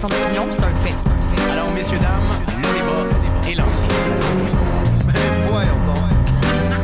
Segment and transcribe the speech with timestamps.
[0.00, 0.94] question d'opinion, c'est un fait.
[1.52, 3.86] Alors, messieurs, dames, le débat est lancé.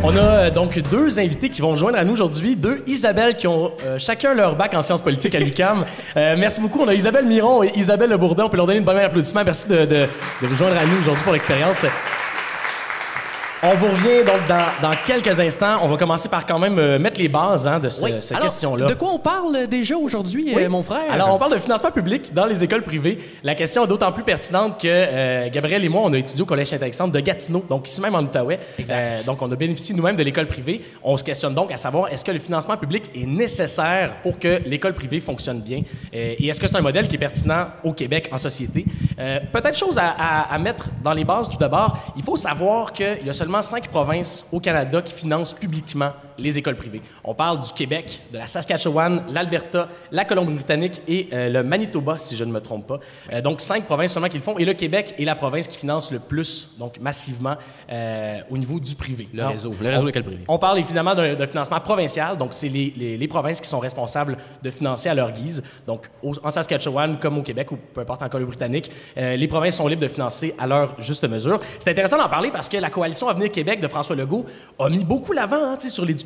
[0.03, 3.49] On a euh, donc deux invités qui vont joindre à nous aujourd'hui, deux Isabelle qui
[3.49, 5.85] ont euh, chacun leur bac en sciences politiques à l'UCAM.
[6.17, 6.81] Euh, merci beaucoup.
[6.81, 8.45] On a Isabelle Miron et Isabelle Le Bourdin.
[8.45, 9.43] On peut leur donner une bonne main d'applaudissement.
[9.45, 10.07] Merci de, de,
[10.43, 11.85] de vous joindre à nous aujourd'hui pour l'expérience.
[13.69, 15.79] On vous revient donc dans, dans, quelques instants.
[15.83, 18.13] On va commencer par quand même euh, mettre les bases hein, de ce, Oui.
[18.21, 18.87] cette Alors, question-là.
[18.87, 20.63] De quoi on parle déjà aujourd'hui, Oui.
[20.63, 21.11] euh, mon frère?
[21.11, 23.19] Alors, on parle de financement public dans les écoles privées.
[23.43, 26.47] La question est d'autant plus pertinente que euh, Gabriel et moi, on a étudié au
[26.47, 28.61] Collège Saint-Alexandre de Gatineau, donc ici même en Outaouais.
[28.89, 30.83] Euh, donc, on a bénéficié nous-mêmes de l'école privée.
[31.03, 34.61] On se questionne donc à savoir est-ce que le financement public est nécessaire pour que
[34.65, 35.79] l'école privée fonctionne bien?
[36.15, 38.85] Euh, et est-ce que c'est un modèle qui est pertinent au Québec en société?
[39.19, 42.13] Euh, Peut-être chose à, à- à mettre dans les bases tout d'abord.
[42.17, 46.59] Il faut savoir qu'il y a seulement cinq provinces au Canada qui financent publiquement les
[46.59, 47.01] écoles privées.
[47.25, 52.37] On parle du Québec, de la Saskatchewan, l'Alberta, la Colombie-Britannique et euh, le Manitoba, si
[52.37, 52.99] je ne me trompe pas.
[53.33, 54.59] Euh, donc, cinq provinces seulement qui le font.
[54.59, 57.55] Et le Québec est la province qui finance le plus, donc massivement,
[57.91, 59.29] euh, au niveau du privé.
[59.33, 60.45] Le Alors, réseau, le réseau on- d'écoles privées.
[60.49, 64.37] On parle évidemment d'un financement provincial, donc c'est les, les- les provinces qui sont responsables
[64.63, 65.63] de financer à leur guise.
[65.87, 69.89] Donc, au- en Saskatchewan, comme au Québec, ou peu importe en Colombie-Britannique, les provinces sont
[69.89, 71.61] libres de financer à leur juste mesure.
[71.79, 74.45] C'est intéressant d'en parler parce que la coalition Avenir Québec de François Legault
[74.79, 76.26] a mis beaucoup l'avant hein, sur l'éducation.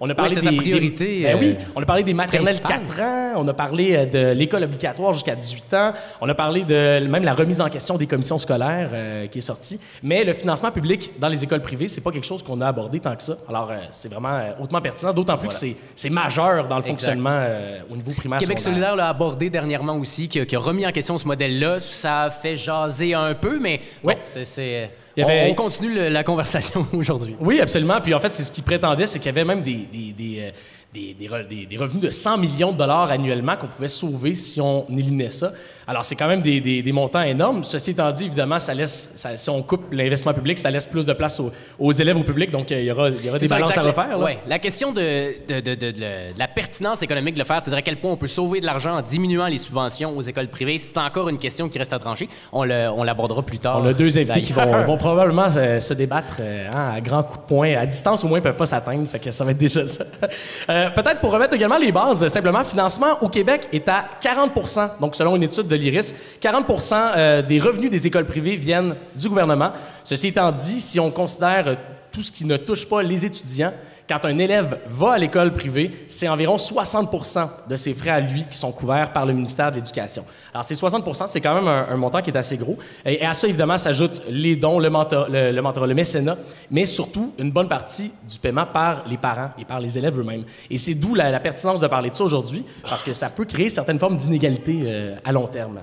[0.00, 2.96] On a parlé des, priorité, ben oui, euh, on a parlé des maternelles principale.
[2.96, 6.64] 4 ans, on a parlé euh, de l'école obligatoire jusqu'à 18 ans, on a parlé
[6.64, 9.78] de même la remise en question des commissions scolaires euh, qui est sortie.
[10.02, 13.00] Mais le financement public dans les écoles privées, c'est pas quelque chose qu'on a abordé
[13.00, 13.34] tant que ça.
[13.48, 17.80] Alors, euh, c'est vraiment hautement pertinent, d'autant plus que c'est- majeur dans le fonctionnement euh,
[17.90, 18.38] au niveau primaire.
[18.38, 18.80] Québec secondaire.
[18.88, 21.78] solidaire l'a abordé dernièrement aussi, qui a, qui a remis en question ce modèle-là.
[21.78, 24.14] Ça a fait jaser un peu, mais Ouais.
[24.16, 24.90] bon, c'est...
[25.16, 27.36] Il y avait- on, on continue le- la conversation aujourd'hui.
[27.40, 28.00] Oui, absolument.
[28.00, 30.38] Puis en fait, c'est ce qu'ils prétendaient, c'est qu'il y avait même des, des, des,
[30.40, 30.50] euh,
[31.68, 35.52] des revenus de 100 millions de dollars annuellement qu'on pouvait sauver si on éliminait ça.
[35.92, 37.64] Alors, c'est quand même des, des- des montants énormes.
[37.64, 41.04] Ceci étant dit, évidemment, ça laisse, ça- si on coupe l'investissement public, ça laisse plus
[41.04, 42.50] de place aux, aux élèves, au public.
[42.50, 43.96] Donc, euh, il y aura, il y aura des ça, balances à exact.
[43.98, 44.18] refaire.
[44.18, 44.24] là.
[44.24, 44.38] Ouais.
[44.48, 48.10] La question de, de, de- la pertinence économique de le faire, c'est-à-dire à quel point
[48.10, 51.36] on peut sauver de l'argent en diminuant les subventions aux écoles privées, c'est encore une
[51.38, 52.26] question qui reste à trancher.
[52.52, 53.80] On le- on l'abordera plus tard.
[53.82, 57.40] On a deux invités qui vont, vont probablement se débattre euh, hein, à grands coups
[57.40, 57.74] de poing.
[57.74, 59.06] À distance, au moins, ils ne peuvent pas s'atteindre.
[59.06, 60.04] Fait que ça va être déjà ça.
[60.70, 64.52] Euh, Peut-être pour remettre également les bases, simplement, financement au Québec est à 40
[65.00, 69.28] Donc, selon une étude de l'IRIS, 40% euh, des revenus des écoles privées viennent du
[69.28, 69.72] gouvernement.
[70.04, 71.74] Ceci étant dit, si on considère euh,
[72.10, 73.72] tout ce qui ne touche pas les étudiants,
[74.12, 77.08] quand un élève va à l'école privée, c'est environ 60
[77.68, 80.24] de ses frais à lui qui sont couverts par le ministère de l'Éducation.
[80.52, 82.76] Alors, ces 60 c'est quand même un, montant qui est assez gros.
[83.06, 86.36] Et, à ça, évidemment, s'ajoutent les dons, le, mentor, le, le mentorat, le mécénat,
[86.70, 90.44] mais surtout une bonne partie du paiement par les parents et par les élèves eux-mêmes.
[90.70, 93.46] Et c'est d'où la, la pertinence de parler de ça aujourd'hui, parce que ça peut
[93.46, 95.80] créer certaines formes d'inégalité euh, à long terme.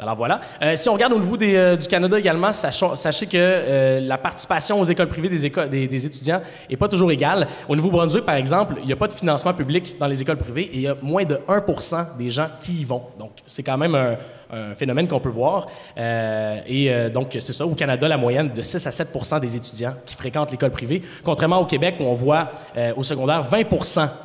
[0.00, 0.38] Alors voilà.
[0.62, 4.80] Euh, si on regarde au niveau euh, du Canada également, sachez que euh, la participation
[4.80, 7.48] aux écoles privées des étudiants n'est pas toujours égale.
[7.68, 10.70] Au Nouveau-Brunswick, par exemple, il n'y a pas de financement public dans les écoles privées
[10.72, 13.02] et il y a moins de 1% des gens qui y vont.
[13.18, 14.16] Donc, c'est quand même un,
[14.50, 15.66] un phénomène qu'on peut voir.
[15.98, 17.66] Euh, et euh, donc, c'est ça.
[17.66, 19.08] Au Canada, la moyenne de 6 à 7
[19.40, 23.42] des étudiants qui fréquentent l'école privée, contrairement au Québec où on voit euh, au secondaire
[23.42, 23.58] 20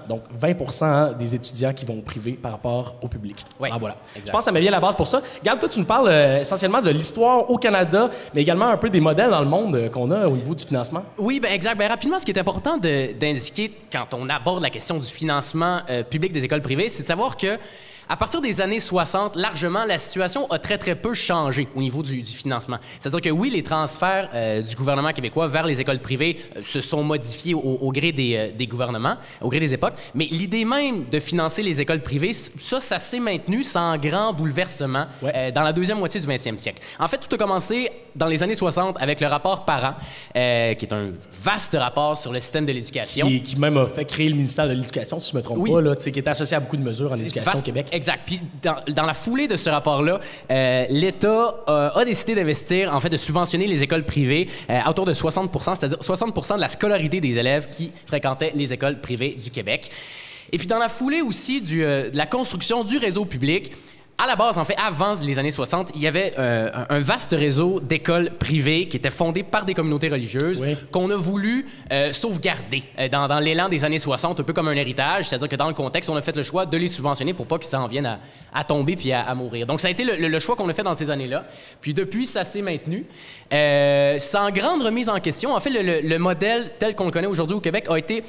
[0.08, 3.46] donc 20 hein, des étudiants qui vont au privé par rapport au public.
[3.60, 3.96] Ouais, Alors voilà.
[4.16, 4.28] exact.
[4.28, 5.22] Je pense que ça met bien la base pour ça.
[5.44, 9.02] Gab, toi, tu nous parles essentiellement de l'histoire au Canada, mais également un peu des
[9.02, 11.04] modèles dans le monde qu'on a au niveau du financement.
[11.18, 11.78] Oui, ben exact.
[11.78, 16.32] Ben, rapidement, ce qui est important d'indiquer quand on aborde la question du financement public
[16.32, 17.58] des écoles privées, c'est de savoir que
[18.10, 22.04] à partir des années 60, largement, la situation a très, très peu changé au niveau
[22.04, 22.78] du, du financement.
[23.00, 26.82] C'est-à-dire que oui, les transferts euh, du gouvernement québécois vers les écoles privées euh, se
[26.82, 30.66] sont modifiés au, au gré des, euh, des gouvernements, au gré des époques, mais l'idée
[30.66, 35.52] même de financer les écoles privées, ça, ça s'est maintenu sans grand bouleversement Ouais.
[35.52, 36.82] dans la deuxième moitié du 20e siècle.
[37.00, 39.96] En fait, tout a commencé dans les années 60 avec le rapport Parent,
[40.36, 41.10] euh, qui est un
[41.44, 43.28] vaste rapport sur le système de l'éducation.
[43.28, 45.58] Qui, qui même a fait créer le ministère de l'Éducation, si je ne me trompe
[45.60, 45.72] Oui.
[45.72, 47.88] pas, là, qui est associé à beaucoup de mesures en éducation au Québec.
[47.92, 48.22] Exact.
[48.26, 50.20] Puis dans, dans la foulée de ce rapport-là,
[50.52, 54.48] euh, l'État euh, a décidé d'investir, en fait, de subventionner les écoles privées
[54.88, 59.38] autour de 60 c'est-à-dire 60 de la scolarité des élèves qui fréquentaient les écoles privées
[59.42, 59.90] du Québec.
[60.52, 63.72] Et puis dans la foulée aussi du, de la construction du réseau public,
[64.24, 67.32] à la base, en fait, avant les années 60, il y avait euh, un vaste
[67.38, 70.76] réseau d'écoles privées qui étaient fondées par des communautés religieuses Oui.
[70.92, 74.68] qu'on a voulu euh, sauvegarder euh, dans, dans l'élan des années 60, un peu comme
[74.70, 77.34] un héritage, c'est-à-dire que dans le contexte, on a fait le choix de les subventionner
[77.34, 78.20] pour pas qu'ils s'en viennent à,
[78.54, 79.66] à tomber puis à, à mourir.
[79.68, 81.46] Donc ça a été le, le- le choix qu'on a fait dans ces années-là.
[81.82, 83.06] Puis depuis, ça s'est maintenu.
[83.52, 87.62] Sans grande remise en question, en fait, le modèle tel qu'on le connaît aujourd'hui au
[87.62, 88.24] Québec a été...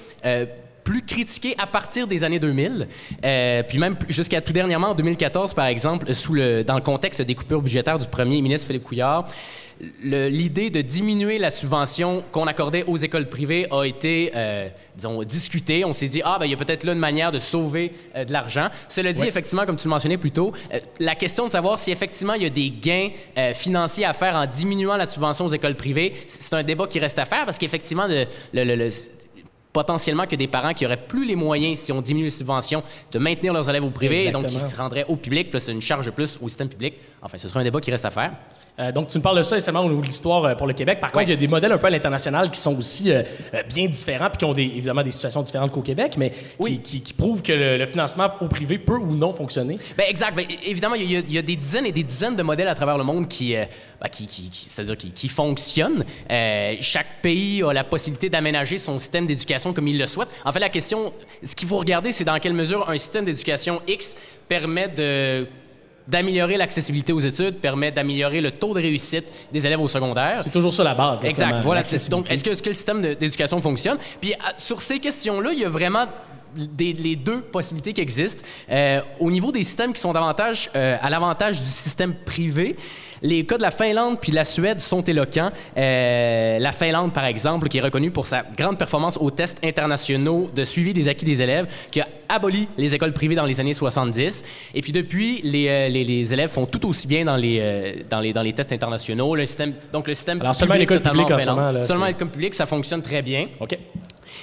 [0.85, 2.87] plus critiqué à partir des années 2000,
[3.25, 7.23] euh, puis même jusqu'à tout dernièrement, en 2014, par exemple, sous le, dans le contexte
[7.23, 9.25] des coupures budgétaires du premier ministre Philippe Couillard,
[10.03, 15.85] l'idée de diminuer la subvention qu'on accordait aux écoles privées a été, euh, disons, discutée.
[15.85, 18.25] On s'est dit, ah, ben, il y a peut-être là une manière de sauver euh,
[18.25, 18.69] de l'argent.
[18.89, 21.91] Cela dit, effectivement, comme tu le mentionnais plus tôt, euh, la question de savoir si
[21.91, 23.11] effectivement il y a des gains
[23.55, 27.19] financiers à faire en diminuant la subvention aux écoles privées, c'est un débat qui reste
[27.19, 28.07] à faire parce qu'effectivement,
[28.53, 28.91] le,
[29.75, 32.83] potentiellement que des parents qui auraient plus les moyens, si on diminue les subventions,
[33.13, 35.83] de maintenir leurs élèves au privé, et donc qui se rendraient au public, plus une
[35.83, 36.95] charge de plus au système public.
[37.21, 38.33] Enfin, ce sera un débat qui reste à faire.
[38.81, 40.73] Euh, donc, tu nous parles de ça essentiellement au niveau de l'histoire euh, pour le
[40.73, 41.01] Québec.
[41.01, 43.23] Par contre, il y a des modèles un peu à l'international qui sont aussi euh,
[43.69, 46.33] bien différents puis qui ont des, évidemment des situations différentes qu'au Québec, mais
[46.83, 49.79] qui, prouvent que le, financement au privé peut ou non fonctionner.
[49.97, 50.37] Bien, exact.
[50.37, 53.05] Bien, évidemment, il y, a, des dizaines et des dizaines de modèles à travers le
[53.05, 56.05] monde qui, ben, qui, c'est-à-dire qui, fonctionnent.
[56.81, 60.29] chaque pays a la possibilité d'aménager son système d'éducation comme il le souhaite.
[60.45, 61.13] En fait, la question,
[61.45, 64.17] ce qu'il faut regarder, c'est dans quelle mesure un système d'éducation X
[64.49, 65.47] permet de
[66.07, 70.41] d'améliorer l'accessibilité aux études, permet d'améliorer le taux de réussite des élèves au secondaire.
[70.43, 71.25] C'est toujours ça la base.
[71.25, 71.61] exact.
[71.63, 71.83] Voilà.
[72.11, 73.99] Donc, est-ce que, est que, le système d'éducation fonctionne?
[74.21, 76.07] Puis, sur ces questions-là, il y a vraiment
[76.79, 78.43] les deux possibilités qui existent.
[78.71, 82.77] Euh, au niveau des systèmes qui sont davantage euh, à l'avantage du système privé,
[83.23, 85.51] les cas de la Finlande puis de la Suède sont éloquents.
[85.77, 90.51] Euh, la Finlande, par exemple, qui est reconnue pour sa grande performance aux tests internationaux
[90.55, 93.75] de suivi des acquis des élèves, qui a aboli les écoles privées dans les années
[93.75, 94.45] 70.
[94.75, 98.43] Et puis depuis, les, les, élèves font tout aussi bien dans les, dans les, dans
[98.43, 99.35] les tests internationaux.
[99.35, 101.71] Le système, donc le système Alors seulement l'école publique en, ce moment.
[101.71, 103.47] Là, seulement l'école publique, ça fonctionne très bien.
[103.61, 103.79] OK.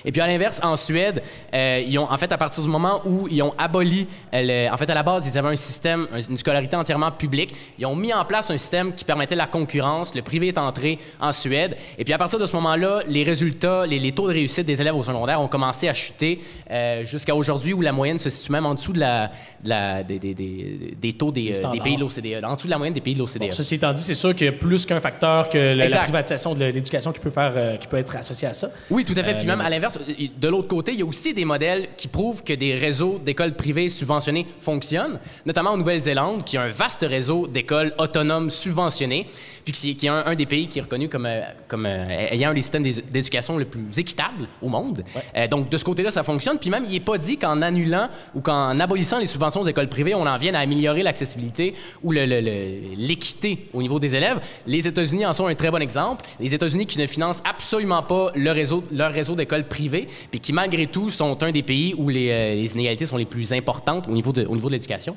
[0.05, 1.21] Et puis à l'inverse, en Suède,
[1.53, 4.77] euh, ils ont, en fait, à partir du moment où ils ont aboli, euh, en
[4.77, 7.53] fait, à la base, ils avaient un système, une scolarité entièrement publique.
[7.77, 10.15] Ils ont mis en place un système qui permettait la concurrence.
[10.15, 11.77] Le privé est entré en Suède.
[11.97, 14.95] Et puis à partir de ce moment-là, les résultats, les, taux de réussite des élèves
[14.95, 18.65] au secondaire ont commencé à chuter euh, jusqu'à aujourd'hui où la moyenne se situe même
[18.65, 21.53] en dessous de la, des, des, des, taux des,
[21.83, 23.51] pays de l'OCDE, en dessous de la moyenne des pays de l'OCDE.
[23.51, 26.65] ceci étant dit, c'est sûr qu'il y a plus qu'un facteur que la privatisation de
[26.65, 28.69] l'éducation qui peut faire, qui peut être associé à ça.
[28.89, 29.35] Oui, tout à fait.
[29.35, 32.43] puis même à l'inverse, de l'autre côté, il y a aussi des modèles qui prouvent
[32.43, 37.47] que des réseaux d'écoles privées subventionnées fonctionnent, notamment en Nouvelle-Zélande, qui a un vaste réseau
[37.47, 39.27] d'écoles autonomes subventionnées
[39.63, 42.49] puis qui, qui est un, des pays qui est reconnu comme, euh, comme euh, ayant
[42.51, 45.03] un des systèmes d'éducation le plus équitable au monde.
[45.35, 46.57] Euh, donc, de ce côté-là, ça fonctionne.
[46.57, 49.87] Puis même, il n'est pas dit qu'en annulant ou qu'en abolissant les subventions aux écoles
[49.87, 51.73] privées, on en vienne à améliorer l'accessibilité
[52.03, 54.39] ou l'équité au niveau des élèves.
[54.65, 56.25] Les États-Unis en sont un très bon exemple.
[56.39, 60.53] Les États-Unis qui ne financent absolument pas leur réseau, leur réseau d'écoles privées, puis qui,
[60.53, 64.11] malgré tout, sont un des pays où les, les inégalités sont les plus importantes au
[64.11, 65.15] niveau de, au niveau de l'éducation.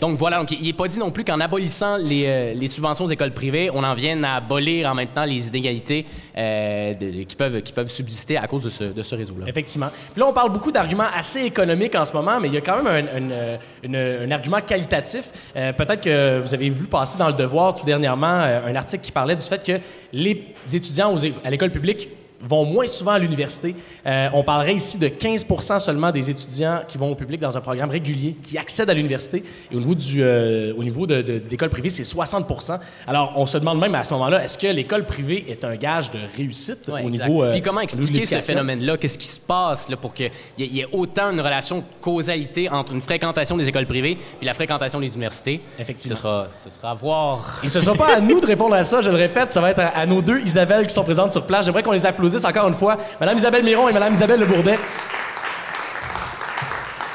[0.00, 0.38] donc, voilà.
[0.38, 3.70] Donc, il n'est pas dit non plus qu'en abolissant les, les subventions aux écoles privé,
[3.72, 6.06] on en vient à abolir en même temps les inégalités
[6.36, 9.46] euh, qui, peuvent, subsister à cause de ce, réseau-là.
[9.48, 9.88] Effectivement.
[10.12, 12.60] Puis là, on parle beaucoup d'arguments assez économiques en ce moment, mais il y a
[12.60, 15.30] quand même un, un, argument qualitatif.
[15.56, 19.04] Euh, peut-être que vous avez vu passer dans le Devoir tout dernièrement euh, un article
[19.04, 19.80] qui parlait du fait que
[20.12, 21.14] les étudiants
[21.44, 22.08] à l'école publique
[22.42, 23.74] vont moins souvent à l'université.
[24.06, 25.46] Euh, on parlerait ici de 15
[25.78, 29.42] seulement des étudiants qui vont au public dans un programme régulier, qui accèdent à l'université.
[29.70, 33.58] Et au niveau, du, euh, au niveau de, l'école privée, c'est 60% Alors, on se
[33.58, 37.10] demande même à ce moment-là, est-ce que l'école privée est un gage de réussite au
[37.10, 38.96] niveau euh, Puis comment expliquer ce phénomène-là?
[38.96, 42.68] Qu'est-ce qui se passe là, pour qu'il y, y, ait autant une relation de causalité
[42.68, 45.60] entre une fréquentation des écoles privées et la fréquentation des universités?
[45.78, 46.16] Effectivement.
[46.16, 47.60] Ce sera, ce sera à voir.
[47.64, 49.60] Et ce ne sera pas à nous de répondre à ça, je le répète, ça
[49.60, 51.64] va être à, à nos deux Isabelle qui sont présentes sur place.
[51.64, 54.78] J'aimerais qu'on les applaudisse encore une fois Madame Isabelle Miron et Madame Isabelle Le Bourdet.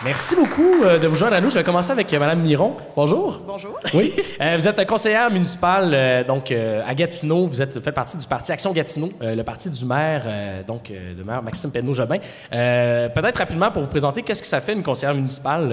[0.04, 1.52] Merci beaucoup euh, de vous joindre à nous.
[1.52, 2.76] Je vais commencer avec euh, Mme Miron.
[2.96, 3.40] Bonjour.
[3.46, 3.78] Bonjour.
[3.94, 4.12] Oui.
[4.42, 7.46] Euh, vous êtes conseillère municipale donc à Gatineau.
[7.46, 10.24] Vous êtes faites partie du parti Action Gatineau, le parti du maire
[10.66, 12.18] donc le maire Maxime Penneau-Jobin.
[12.50, 15.72] Peut-être rapidement pour vous présenter qu'est-ce que ça fait une conseillère municipale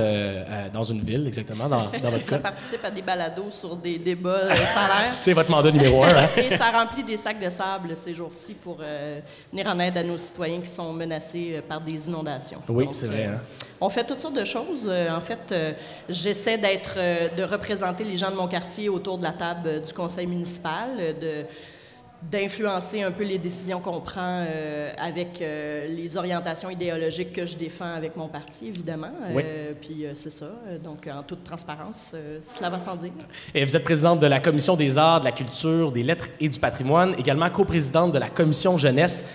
[0.73, 4.49] dans une ville exactement dans, dans votre Ça participe à des balados sur des débats
[4.49, 5.11] salaires.
[5.11, 6.09] C'est votre mandat numéro un.
[6.09, 6.29] Hein?
[6.37, 10.19] Et ça remplit des sacs de sable ces jours-ci pour venir en aide à nos
[10.19, 12.59] citoyens qui sont menacés par des inondations.
[12.69, 13.25] Oui, c'est vrai.
[13.25, 13.41] Hein?
[13.81, 14.89] On fait toutes sortes de choses.
[14.89, 15.73] Euh, en fait, euh,
[16.09, 19.93] j'essaie d'être, euh, de représenter les gens de mon quartier autour de la table du
[19.93, 20.89] conseil municipal,
[22.23, 27.57] d'influencer un peu les décisions qu'on prend euh, avec euh, les orientations idéologiques que je
[27.57, 29.13] défends avec mon parti, évidemment.
[29.31, 30.51] Euh, puis c'est ça.
[30.83, 33.13] Donc, en toute transparence, cela va sans dire.
[33.55, 36.49] Et vous êtes présidente de la Commission des arts, de la culture, des lettres et
[36.49, 39.33] du patrimoine, également coprésidente de la Commission jeunesse.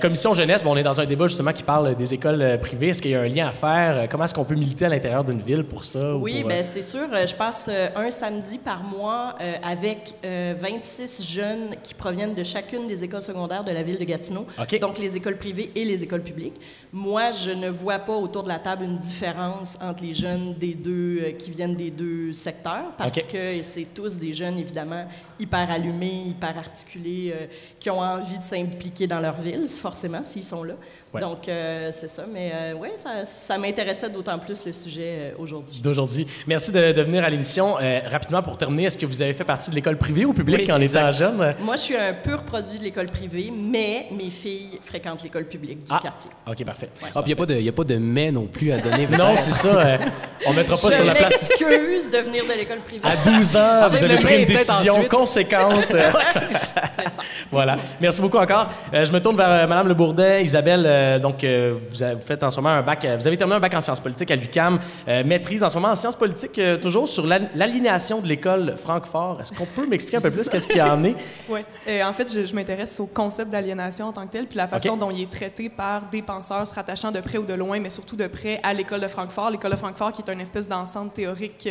[0.00, 2.88] Commission jeunesse, bon, on est dans un débat justement qui parle des écoles privées.
[2.88, 4.08] Est-ce qu'il y a un lien à faire?
[4.08, 6.14] Comment est-ce qu'on peut militer à l'intérieur d'une ville pour ça?
[6.16, 7.08] Oui, bien, c'est sûr.
[7.26, 13.02] Je passe un samedi par mois avec 26 jeunes qui proviennent proviennent de chacune des
[13.02, 14.46] écoles secondaires de la ville de Gatineau,
[14.80, 16.60] donc les écoles privées et les écoles publiques.
[16.92, 20.74] Moi, je ne vois pas autour de la table une différence entre les jeunes des
[20.74, 25.06] deux euh, qui viennent des deux secteurs, parce que c'est tous des jeunes évidemment
[25.40, 27.46] hyper allumés, hyper articulés, euh,
[27.78, 30.74] qui ont envie de s'impliquer dans leur ville, forcément s'ils sont là.
[31.12, 31.20] Ouais.
[31.20, 35.32] Donc euh, c'est ça, mais euh, ouais, ça, ça m'intéressait d'autant plus le sujet euh,
[35.38, 35.80] aujourd'hui.
[35.80, 36.26] d'aujourd'hui.
[36.46, 37.76] Merci de, de venir à l'émission.
[37.80, 40.62] Euh, rapidement, pour terminer, est-ce que vous avez fait partie de l'école privée ou publique
[40.66, 41.54] Oui, en étant jeune?
[41.60, 45.80] Moi, je suis un pur produit de l'école privée, mais mes filles fréquentent l'école publique
[45.80, 46.30] du Ah, quartier.
[46.46, 46.88] OK, parfait.
[47.02, 49.06] Ah, puis il n'y a, pas de mais non plus à donner.
[49.08, 49.68] Non, c'est ça.
[49.86, 49.98] euh,
[50.46, 51.48] on mettra pas je sur la place.
[51.50, 53.02] m'excuse de venir de l'école privée.
[53.04, 55.08] À 12 ans, vous avez pris une décision ensuite.
[55.30, 55.86] Conséquente.
[56.96, 57.22] C'est ça.
[57.50, 57.76] voilà.
[58.00, 58.68] Merci beaucoup encore.
[58.92, 60.84] Euh, je me tourne vers euh, Madame Le Bourdet, Isabelle.
[60.86, 63.06] euh, donc, euh, vous, faites en ce moment un bac.
[63.18, 64.78] vous avez terminé un bac en sciences politiques à l'UCAM,
[65.24, 69.40] maîtrise en ce moment en sciences politiques, toujours sur l'al- l'aliénation de l'école Francfort.
[69.40, 71.14] Est-ce qu'on peut m'expliquer un peu plus qu'est-ce qu'il y en est?
[71.48, 71.60] Oui.
[72.04, 74.96] en fait, je, je m'intéresse au concept d'aliénation en tant que tel, puis la façon
[74.96, 77.90] dont il est traité par des penseurs se rattachant de près ou de loin, mais
[77.90, 79.50] surtout de près à l'école de Francfort.
[79.50, 81.68] L'école de Francfort, qui est une espèce d'ensemble théorique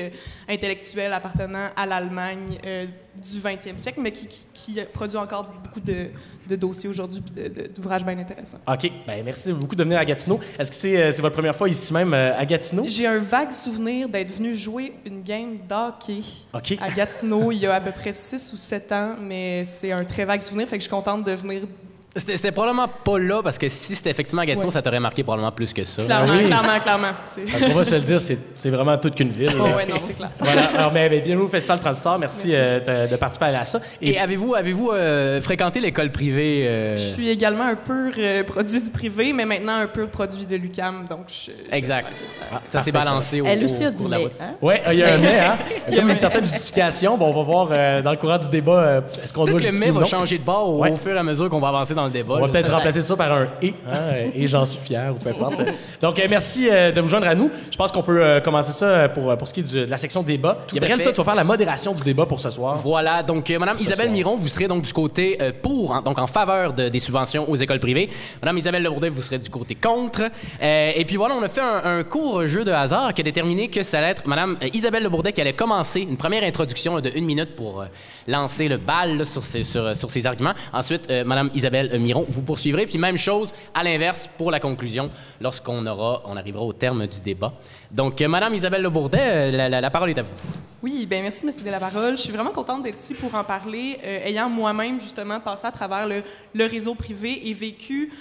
[0.49, 2.57] intellectuel appartenant à l'Allemagne
[3.19, 6.07] du 20e siècle, mais qui, qui- qui produit encore beaucoup de,
[6.47, 8.59] de dossiers aujourd'hui, de- d'ouvrages bien intéressants.
[8.67, 8.91] OK.
[9.07, 10.39] Ben, merci beaucoup de venir à Gatineau.
[10.57, 12.85] Est-ce que c'est euh, c'est votre première fois ici même euh, à Gatineau?
[12.87, 16.21] J'ai un vague souvenir d'être venu jouer une game d'hockey
[16.53, 20.03] à Gatineau il y a à peu près 6 ou 7 ans, mais c'est un
[20.05, 21.63] très vague souvenir, fait que je suis contente de venir
[22.15, 24.71] C'était probablement pas là parce que si c'était effectivement à Gatineau, Ouais.
[24.71, 26.03] ça t'aurait marqué probablement plus que ça.
[26.03, 27.11] clairement, oui, clairement, c'est- clairement.
[27.51, 29.55] Parce qu'on va se le dire, c'est vraiment toute qu'une ville.
[29.59, 30.29] Oh, ouais, non, c'est clair.
[30.39, 30.61] Voilà.
[30.75, 32.17] Alors, ben, bienvenue au Festival Transistor.
[32.17, 32.61] Merci, Merci.
[32.89, 33.79] euh, de, de participer à ça.
[34.01, 34.55] Et avez-vous
[34.91, 39.45] euh, fréquenté l'école privée euh, Je suis également un pur euh, produit du privé, mais
[39.45, 41.51] maintenant un pur produit de l'UCAM, donc je...
[41.75, 42.07] Exact.
[42.13, 42.45] c'est ça.
[42.51, 44.23] Ah, Ça s'est balancé au Elle au aussi a dit de la mais.
[44.23, 44.33] route.
[44.41, 44.53] hein?
[44.63, 45.57] Oui, il y a un mais, hein?
[45.89, 47.17] Il y a une certaine justification.
[47.19, 49.71] Bon, on va voir euh, dans le courant du débat, euh, est-ce qu'on doit le
[49.79, 52.11] mais va changer de bord au fur et à mesure qu'on va avancer dans le
[52.11, 52.35] débat.
[52.35, 55.29] On va peut-être remplacer ça par un et, hein, et j'en suis fier, ou peu
[55.29, 55.59] importe.
[56.01, 57.49] Donc, euh, merci euh, de vous joindre à nous.
[57.71, 59.97] Je pense qu'on peut euh, commencer ça pour, pour ce qui est du- de la
[59.97, 60.57] section débat.
[60.69, 62.77] à Gabriel, toi, tu vas faire la modération du débat pour ce soir.
[62.77, 64.15] Voilà, donc Madame Ce Isabelle soir.
[64.15, 67.55] Miron, vous serez donc du côté pour, hein, donc en faveur de- des subventions aux
[67.55, 68.09] écoles privées.
[68.41, 70.23] Madame Isabelle Lebourdet, vous serez du côté contre.
[70.61, 73.23] Euh, et puis voilà, on a fait un, un court jeu de hasard qui a
[73.23, 77.01] déterminé que ça allait être Madame Isabelle Lebourdet qui allait commencer une première introduction là,
[77.01, 77.85] de une minute pour euh,
[78.27, 80.53] lancer le bal là, sur, ses, sur, sur ses arguments.
[80.73, 82.85] Ensuite, euh, Madame Isabelle Miron, vous poursuivrez.
[82.85, 85.09] Puis même chose à l'inverse pour la conclusion
[85.41, 87.53] lorsqu'on aura, on arrivera au terme du débat.
[87.91, 90.35] Donc, euh, Madame Isabelle Lebourdet, euh, la, la- parole est à vous.
[90.83, 92.17] Oui, ben merci de me la parole.
[92.17, 95.71] Je suis vraiment contente d'être ici pour en parler, euh, ayant moi-même justement passé à
[95.71, 98.11] travers le, réseau privé et vécu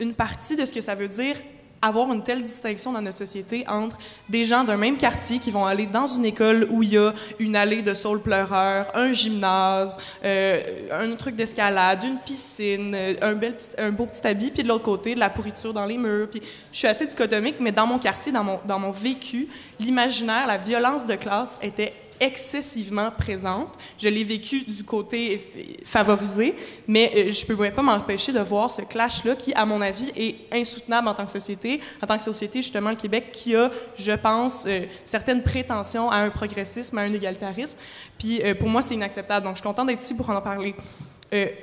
[0.00, 1.36] une partie de ce que ça veut dire
[1.82, 3.96] avoir une telle distinction dans notre société entre
[4.28, 7.14] des gens d'un même quartier qui vont aller dans une école où il y a
[7.38, 10.60] une allée de saules pleureurs, un gymnase, euh,
[10.92, 13.38] un truc d'escalade, une piscine, euh, un,
[13.78, 16.28] un beau petit habit, puis de l'autre côté, de la pourriture dans les murs.
[16.30, 20.46] Puis je suis assez dichotomique, mais dans mon quartier, dans mon, dans mon vécu, l'imaginaire,
[20.46, 23.68] la violence de classe était excessivement présente.
[23.98, 26.54] Je l'ai vécu du côté favorisé,
[26.86, 30.12] mais euh, je ne peux pas m'empêcher de voir ce clash-là qui, à mon avis,
[30.14, 33.70] est insoutenable en tant que société, en tant que société, justement, le Québec, qui a,
[33.96, 37.74] je pense, euh, certaines prétentions à un progressisme, à un égalitarisme.
[38.18, 39.46] Puis euh, pour moi, c'est inacceptable.
[39.46, 40.74] Donc, je suis contente d'être ici pour en parler.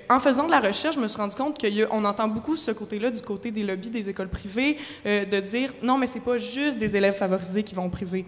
[0.09, 3.11] En faisant de la recherche, je me suis rendu compte qu'on entend beaucoup ce côté-là
[3.11, 6.95] du côté des lobbies des écoles privées, de dire non, mais c'est pas juste des
[6.95, 8.25] élèves favorisés qui vont au privé.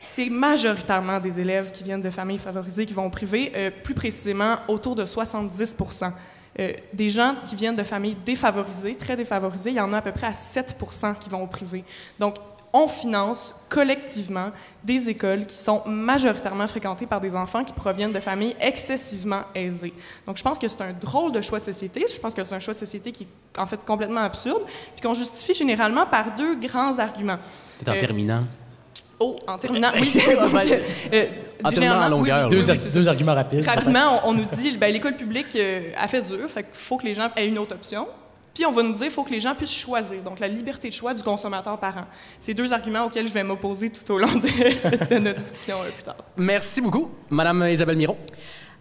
[0.00, 3.94] C'est majoritairement des élèves qui viennent de familles favorisées qui vont au privé, euh, plus
[3.94, 6.12] précisément autour de 70%
[6.58, 10.02] Euh, Des gens qui viennent de familles défavorisées, très défavorisées, il y en a à
[10.02, 11.84] peu près à 7% qui vont au privé.
[12.18, 12.34] Donc,
[12.72, 14.50] on finance collectivement
[14.82, 19.92] des écoles qui sont majoritairement fréquentées par des enfants qui proviennent de familles excessivement aisées.
[20.26, 22.04] Donc, je pense que c'est un drôle de choix de société.
[22.12, 24.62] Je pense que c'est un choix de société qui est en fait complètement absurde,
[24.96, 27.38] puis qu'on justifie généralement par deux grands arguments.
[27.78, 28.44] Peut-être en Euh, terminant.
[29.20, 30.12] Oh, en terminant, oui.
[31.62, 33.66] En Euh, terminant généralement, en longueur, oui, Deux, oui, arguments rapides.
[33.66, 36.96] Rapidement, on, on nous dit, ben, l'école publique euh, a fait dur, fait qu'il faut
[36.96, 38.08] que les gens aient une autre option.
[38.54, 40.88] Puis on va nous dire qu'il faut que les gens puissent choisir, donc la liberté
[40.88, 42.06] de choix du consommateur parent.
[42.38, 45.90] C'est deux arguments auxquels je vais m'opposer tout au long de, de notre discussion euh,
[45.90, 46.16] plus tard.
[46.36, 48.16] Merci beaucoup, Madame Isabelle Miron.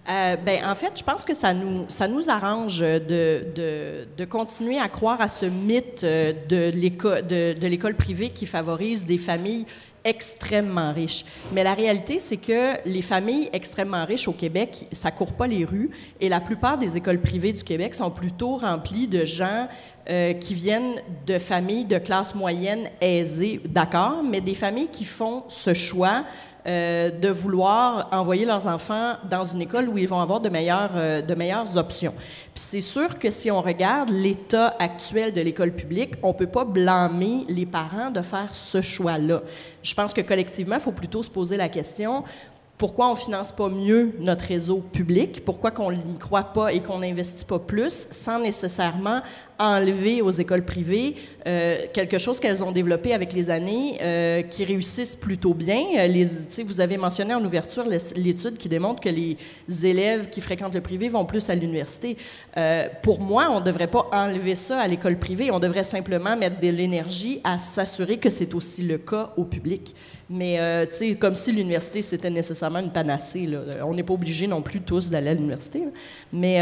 [0.10, 4.25] Euh, ben, en fait, je pense que ça nous, ça nous arrange de, de, de
[4.25, 9.17] continuer à croire à ce mythe de l'éco- de, de l'école privée qui favorise des
[9.19, 9.65] familles
[10.03, 11.25] extrêmement riches.
[11.51, 15.65] Mais la réalité, c'est que les familles extrêmement riches au Québec, ça court pas les
[15.65, 15.89] rues
[16.20, 19.68] et la plupart des écoles privées du Québec sont plutôt remplies de gens
[20.10, 20.96] euh, qui viennent
[21.27, 26.24] de familles de classe moyenne aisée, d'accord, mais des familles qui font ce choix
[26.68, 30.92] euh, de vouloir envoyer leurs enfants dans une école où ils vont avoir de meilleures,
[30.96, 32.13] euh, de meilleures options.
[32.54, 36.66] Puis c'est sûr que si on regarde l'état actuel de l'école publique, on peut pas
[36.66, 39.42] blâmer les parents de faire ce choix-là.
[39.82, 42.24] Je pense que collectivement, il faut plutôt se poser la question
[42.80, 47.00] pourquoi on finance pas mieux notre réseau public, pourquoi qu'on n'y croit pas et qu'on
[47.00, 49.20] n'investit pas plus sans nécessairement
[49.60, 54.63] enlever aux écoles privées euh, quelque chose qu'elles ont développé avec les années euh, qui
[54.63, 55.84] réussissent plutôt bien.
[55.98, 57.86] Euh, les, vous avez mentionné en ouverture
[58.16, 59.38] l'étude qui démontre que les
[59.84, 62.16] élèves qui fréquentent le privé vont plus à l'université.
[63.04, 66.60] Pour moi, on ne devrait pas enlever ça à l'école privée, on devrait simplement mettre
[66.60, 69.96] de l'énergie à s'assurer que c'est aussi le cas au public.
[70.30, 70.88] Mais,
[71.20, 73.46] comme si l'université, c'était nécessairement une panacée.
[73.46, 73.60] Là.
[73.84, 75.84] On n'est pas obligé non plus tous d'aller à l'université.
[76.32, 76.60] Mais,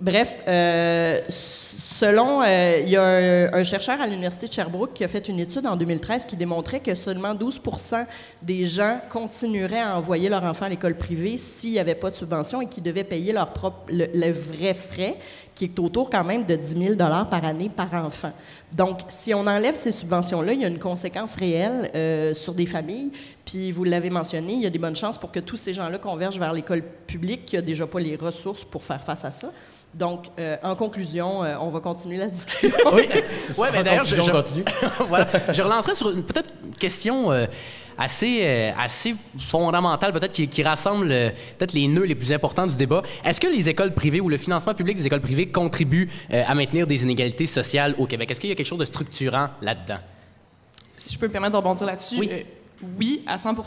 [0.00, 1.20] bref, euh,
[2.06, 2.42] selon...
[2.42, 5.66] Euh, il y a un, chercheur à l'Université de Sherbrooke qui a fait une étude
[5.66, 7.60] en 2013 qui démontrait que seulement 12
[8.42, 12.14] des gens continueraient à envoyer leur enfant à l'école privée s'il n'y avait pas de
[12.14, 15.16] subvention et qu'ils devaient payer leur propre, le, le vrai frais
[15.56, 18.32] qui est autour quand même de 10 000 par année par enfant.
[18.72, 22.66] Donc, si on enlève ces subventions-là, il y a une conséquence réelle euh, sur des
[22.66, 23.10] familles.
[23.44, 25.98] Puis, vous l'avez mentionné, il y a des bonnes chances pour que tous ces gens-là
[25.98, 29.50] convergent vers l'école publique qui n'a déjà pas les ressources pour faire face à ça.
[29.94, 32.70] Donc, euh, en conclusion, euh, on va continuer la discussion.
[32.92, 33.62] Oui, C'est ça.
[33.62, 34.64] Ouais, mais d'ailleurs, je, on continue.
[35.08, 35.26] voilà.
[35.50, 37.46] je relancerai sur une peut-être une question euh,
[37.98, 39.14] assez, euh, assez
[39.48, 43.02] fondamentale, peut-être qui, qui rassemble euh, peut-être les nœuds les plus importants du débat.
[43.24, 46.54] Est-ce que les écoles privées ou le financement public des écoles privées contribuent euh, à
[46.54, 48.30] maintenir des inégalités sociales au Québec?
[48.30, 49.98] Est-ce qu'il y a quelque chose de structurant là-dedans?
[50.98, 52.30] si je peux me permettre de rebondir là-dessus, Oui.
[52.98, 53.64] Oui, à 100 Puis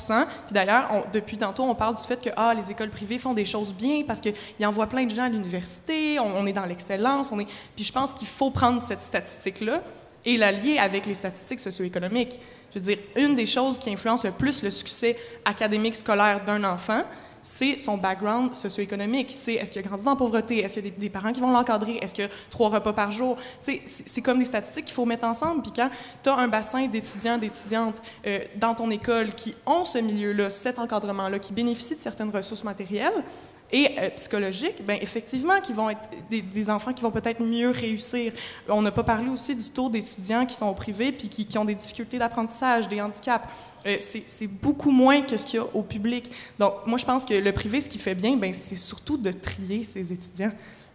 [0.52, 3.74] d'ailleurs, depuis tantôt, on parle du fait que ah, les écoles privées font des choses
[3.74, 4.34] bien parce qu'ils
[4.66, 7.32] envoient plein de gens à l'université, on, est dans l'excellence.
[7.76, 9.82] Puis je pense qu'il faut prendre cette statistique-là
[10.26, 12.40] et la lier avec les statistiques socio-économiques.
[12.74, 16.64] Je veux dire, une des choses qui influence le plus le succès académique scolaire d'un
[16.64, 17.04] enfant,
[17.42, 19.32] c'est son background socio-économique.
[19.32, 20.60] C'est est-ce qu'il a grandi dans la pauvreté?
[20.60, 21.98] Est-ce qu'il y a des, parents qui vont l'encadrer?
[22.02, 23.38] Est-ce qu'il y a trois repas par jour?
[23.62, 25.62] C'est comme des statistiques qu'il faut mettre ensemble.
[25.62, 25.90] Puis quand
[26.24, 30.80] tu as un bassin d'étudiants, d'étudiantes euh, dans ton école qui ont ce milieu-là, cet
[30.80, 33.24] encadrement-là, qui bénéficient de certaines ressources matérielles,
[33.72, 38.34] et euh, psychologiques, ben effectivement, qui vont être des, enfants qui vont peut-être mieux réussir.
[38.68, 41.66] On n'a pas parlé aussi du taux d'étudiants qui sont au privé puis qui, ont
[41.66, 43.48] des difficultés d'apprentissage, des handicaps.
[43.86, 46.32] Euh, c'est c'est beaucoup moins que ce qu'il y a au public.
[46.58, 49.32] Donc, moi, je pense que le privé, ce qui fait bien, ben, c'est surtout de
[49.32, 50.52] trier ses étudiants.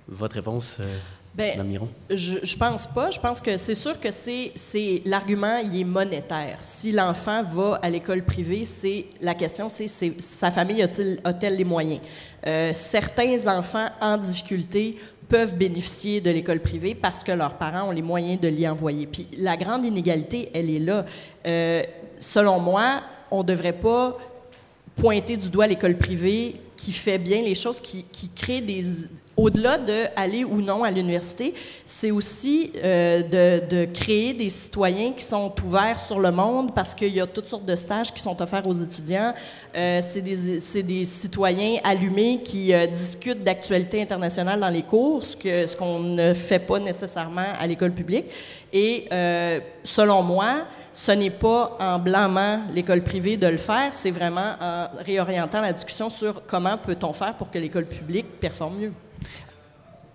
[0.08, 0.98] Votre réponse, euh,
[1.36, 1.88] Ben, Miron?
[2.08, 3.10] Je, je pense pas.
[3.10, 6.58] Je pense que c'est sûr que c'est, c'est l'argument, il est monétaire.
[6.60, 11.56] Si l'enfant va à l'école privée, c'est la question, c'est, c'est sa famille a-t-il, a-t-elle
[11.56, 12.00] les moyens?
[12.46, 14.96] Euh, Certains enfants en difficulté
[15.28, 19.06] peuvent bénéficier de l'école privée parce que leurs parents ont les moyens de l'y envoyer.
[19.06, 21.04] Puis la grande inégalité, elle est là.
[21.46, 21.82] Euh,
[22.20, 24.16] selon moi, on devrait pas
[24.94, 28.82] pointer du doigt l'école privée qui fait bien les choses, qui, qui crée des...
[29.36, 35.24] Au-delà de aller ou non à l'université, c'est aussi euh, de, créer des citoyens qui
[35.24, 38.40] sont ouverts sur le monde parce qu'il y a toutes sortes de stages qui sont
[38.40, 39.34] offerts aux étudiants.
[39.74, 45.34] Euh, c'est des, citoyens allumés qui euh, discutent d'actualités internationales dans les cours, ce
[45.66, 48.26] ce qu'on ne fait pas nécessairement à l'école publique.
[48.72, 49.08] Et
[49.84, 54.86] selon moi, ce n'est pas en blâmant l'école privée de le faire, c'est vraiment en
[55.04, 58.92] réorientant la discussion sur comment peut-on faire pour que l'école publique performe mieux.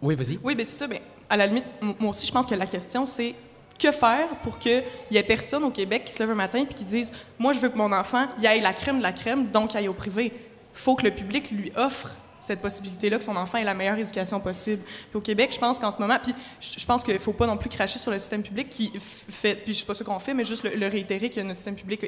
[0.01, 0.39] Oui, vas-y.
[0.43, 0.87] Oui, bien c'est ça.
[1.29, 3.35] À la limite, moi aussi, je pense que la question, c'est
[3.77, 6.73] que faire pour qu'il y ait personne au Québec qui se lève un matin et
[6.73, 9.47] qui dise Moi, je veux que mon enfant y aille la crème de la crème,
[9.47, 10.33] donc aille au privé.
[10.73, 14.39] faut que le public lui offre cette possibilité-là, que son enfant ait la meilleure éducation
[14.39, 14.81] possible.
[15.09, 17.47] Puis au Québec, je pense qu'en ce moment, puis je pense qu'il ne faut pas
[17.47, 20.19] non plus cracher sur le système public qui fait, puis je sais pas ce qu'on
[20.19, 22.05] fait, mais juste le, le réitérer que notre système public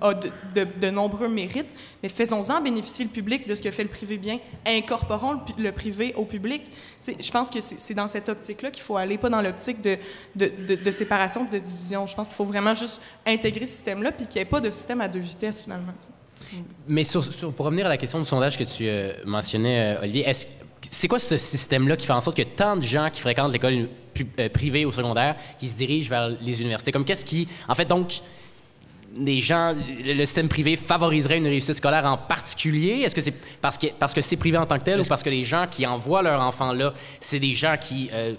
[0.00, 4.18] a de, nombreux mérites, mais faisons-en bénéficier le public de ce que fait le privé
[4.18, 6.64] bien, incorporons le, privé au public.
[6.64, 9.80] Tu sais, je pense que c'est dans cette optique-là qu'il faut aller, pas dans l'optique
[9.82, 9.98] de,
[10.34, 12.06] de, séparation, de division.
[12.06, 14.70] Je pense qu'il faut vraiment juste intégrer ce système-là, puis qu'il n'y ait pas de
[14.70, 15.92] système à deux vitesses, finalement.
[16.88, 20.02] Mais sur- sur- pour revenir à la question du sondage que tu euh, mentionnais, euh,
[20.02, 20.46] Olivier, est-ce-
[20.90, 23.88] c'est quoi ce système-là qui fait en sorte que tant de gens qui fréquentent l'école
[24.14, 26.92] pu- euh, privée ou secondaire qui se dirigent vers les universités?
[26.92, 27.48] Comme qu'est-ce qui.
[27.68, 28.20] En fait, donc,
[29.18, 33.00] les gens, le système privé favoriserait une réussite scolaire en particulier?
[33.02, 33.32] Est-ce que c'est
[33.62, 35.66] parce que parce que c'est privé en tant que tel ou parce que les gens
[35.70, 38.34] qui envoient leur enfant là, c'est des gens qui euh,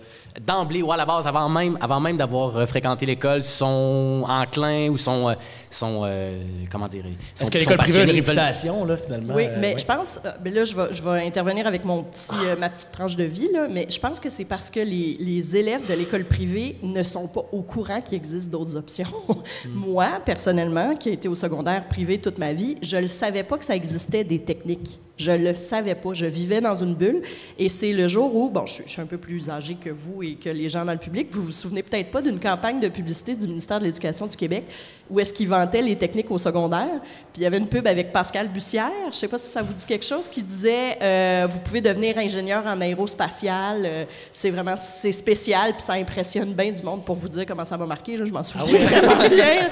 [0.46, 4.98] d'emblée ou à la base avant même avant même d'avoir fréquenté l'école sont enclins ou
[4.98, 5.34] sont euh,
[5.70, 7.04] sont euh, comment dire
[7.36, 9.36] sont- Est-ce que l'école privée a une réputation, là, finalement?
[9.36, 9.78] Oui, Euh, mais ouais.
[9.80, 12.70] je pense, euh, ben là, je vais, je vais intervenir avec mon petit, euh, ma
[12.70, 15.86] petite tranche de vie, là, mais je pense que c'est parce que les, les élèves
[15.88, 19.08] de l'école privée ne sont pas au courant qu'il existe d'autres options.
[19.70, 23.58] Moi, personnellement, qui a été au secondaire privé toute ma vie, je ne savais pas
[23.58, 25.00] que ça existait des techniques.
[25.18, 26.14] Je le savais pas.
[26.14, 27.22] Je vivais dans une bulle.
[27.58, 30.36] Et c'est le jour où, bon, je, suis un peu plus âgé que vous et
[30.36, 33.36] que les gens dans le public, vous vous souvenez peut-être pas d'une campagne de publicité
[33.36, 34.66] du ministère de l'Éducation du Québec
[35.10, 37.00] où est-ce qu'il vantait les techniques au secondaire.
[37.34, 39.74] Puis il y avait une pub avec Pascal Bussière, je sais pas si ça vous
[39.74, 44.76] dit quelque chose, qui disait euh, vous pouvez devenir ingénieur en aérospatial, euh, c'est vraiment
[44.76, 48.18] c'est spécial, puis ça impressionne bien du monde pour vous dire comment ça m'a marqué.
[48.18, 49.70] je m'en souviens ah vraiment bien.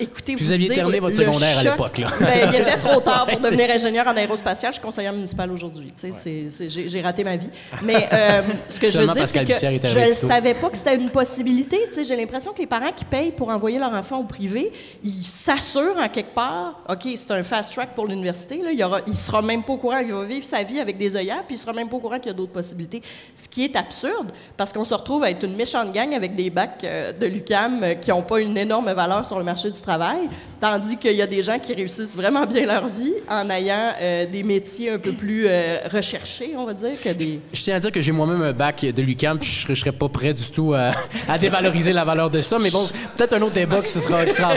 [0.00, 2.08] Écoutez, vous, vous aviez terminé votre secondaire à l'époque là.
[2.20, 4.67] Ben, il était trop tard pour devenir ingénieur en aérospatial.
[4.68, 5.92] Je suis conseillère municipale aujourd'hui.
[5.98, 7.50] Tu sais, j'ai raté ma vie.
[7.82, 10.96] Mais euh, ce que je veux dire, c'est que je ne savais pas que c'était
[10.96, 11.78] une possibilité.
[11.88, 14.72] Tu sais, j'ai l'impression que les parents qui payent pour envoyer leur enfant au privé
[15.04, 19.42] il s'assure en quelque part, OK, c'est un fast track pour l'université, il, ne sera
[19.42, 21.72] même pas au courant, il va vivre sa vie avec des œillères, puis il sera
[21.72, 23.02] même pas au courant qu'il y a d'autres possibilités.
[23.34, 26.50] Ce qui est absurde, parce qu'on se retrouve à être une méchante gang avec des
[26.50, 29.80] bacs euh, de l'UCAM euh, qui n'ont pas une énorme valeur sur le marché du
[29.80, 30.28] travail,
[30.60, 33.92] tandis qu'il y a des gens qui réussissent vraiment bien leur vie en ayant
[34.30, 34.57] des métiers
[34.90, 35.46] un peu plus
[35.90, 37.40] recherchés, on va dire, que des...
[37.52, 39.92] Je tiens à dire que j'ai moi-même un bac de l'UCAM, puis je ne serais
[39.92, 43.54] pas prêt du tout à, dévaloriser la valeur de ça, mais bon, peut-être un autre
[43.54, 44.54] débat qui sera, qui sera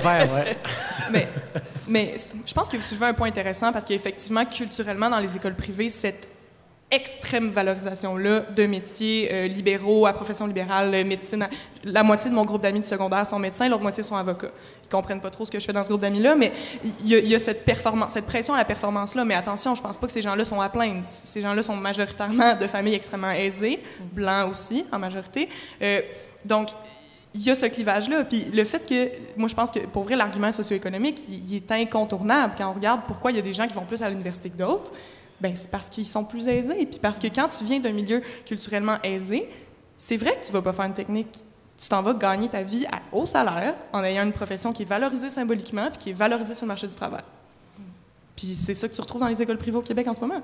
[1.12, 1.28] mais,
[1.88, 5.56] mais je pense que vous soulevez un point intéressant parce qu'effectivement, culturellement, dans les écoles
[5.56, 6.28] privées, cette
[6.92, 11.48] extrême valorisation-là de métiers euh, libéraux à profession libérale, euh, médecine.
[11.86, 14.52] La moitié de mon groupe d'amis du secondaire sont médecins, l'autre moitié sont avocats.
[14.84, 16.52] Ils comprennent pas trop ce que je fais dans ce groupe d'amis-là, mais
[17.04, 19.24] il y, a cette pression à la performance-là.
[19.24, 21.04] Mais attention, je pense pas que ces gens-là sont à plaindre.
[21.06, 23.80] Ces gens-là sont majoritairement de familles extrêmement aisées,
[24.12, 25.48] blancs aussi, en majorité.
[25.82, 26.02] Euh,
[26.44, 26.70] donc,
[27.34, 28.26] il y a ce clivage-là.
[28.26, 32.54] Puis le fait que, moi, je pense que pour vrai, l'argument socio-économique, il, est incontournable.
[32.58, 34.58] Quand on regarde pourquoi il y a des gens qui vont plus à l'université que
[34.58, 34.92] d'autres,
[35.42, 36.86] ben c'est parce qu'ils sont plus aisés.
[36.86, 39.50] Puis parce que quand tu viens d'un milieu culturellement aisé,
[39.98, 41.40] c'est vrai que tu vas pas faire une technique.
[41.78, 44.86] Tu t'en vas gagner ta vie à haut salaire en ayant une profession qui est
[44.86, 47.24] valorisée symboliquement puis qui est valorisée sur le marché du travail.
[48.36, 50.42] Puis c'est ça que tu retrouves dans les écoles privées au Québec en ce moment.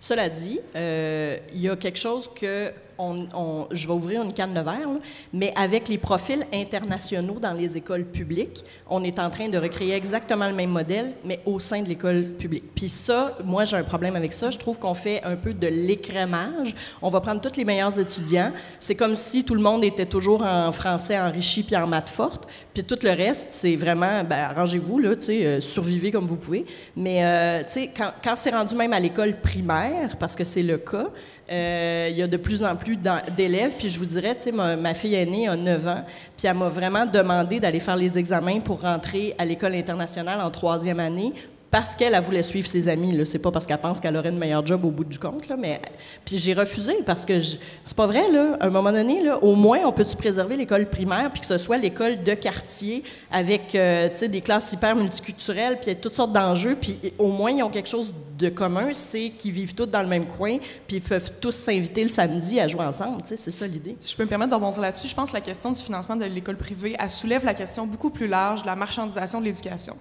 [0.00, 4.60] Cela dit, euh, il y a quelque chose que je vais ouvrir une canne de
[4.60, 4.88] verre,
[5.32, 9.94] mais avec les profils internationaux dans les écoles publiques, on est en train de recréer
[9.94, 12.64] exactement le même modèle, mais au sein de l'école publique.
[12.74, 14.50] Puis ça, moi, j'ai un problème avec ça.
[14.50, 16.74] Je trouve qu'on fait un peu de l'écrémage.
[17.02, 18.52] On va prendre tous les meilleurs étudiants.
[18.80, 22.48] C'est comme si tout le monde était toujours en français enrichi puis en maths forte.
[22.72, 26.36] Puis tout le reste, c'est vraiment, ben, arrangez-vous, là, tu sais, euh, survivez comme vous
[26.36, 26.66] pouvez.
[26.96, 30.62] Mais, euh, tu sais, quand, quand c'est rendu même à l'école primaire, parce que c'est
[30.62, 31.06] le cas,
[31.50, 32.96] euh, il y a de plus en plus
[33.36, 33.74] d'élèves.
[33.78, 36.04] Puis je vous dirais, tu sais, ma, ma, fille aînée a 9 ans,
[36.36, 40.50] puis elle m'a vraiment demandé d'aller faire les examens pour rentrer à l'école internationale en
[40.50, 41.32] troisième année
[41.70, 43.20] parce qu'elle voulait suivre ses amis.
[43.26, 45.50] C'est pas parce qu'elle pense qu'elle aurait une meilleure job au bout du compte.
[45.58, 45.80] Mais
[46.24, 48.22] puis j'ai refusé parce que c'est pas vrai.
[48.60, 51.76] À un moment donné, au moins on peut-tu préserver l'école primaire puis que ce soit
[51.76, 56.76] l'école de quartier avec euh, des classes hyper multiculturelles puis toutes sortes d'enjeux.
[56.80, 60.08] Puis au moins ils ont quelque chose de commun, c'est qu'ils vivent tous dans le
[60.08, 63.22] même coin puis ils peuvent tous s'inviter le samedi à jouer ensemble.
[63.24, 63.96] C'est ça l'idée.
[64.00, 66.16] Si je peux me permettre de rebondir là-dessus, je pense que la question du financement
[66.16, 69.96] de l'école privée, elle soulève la question beaucoup plus large de la marchandisation de l'éducation.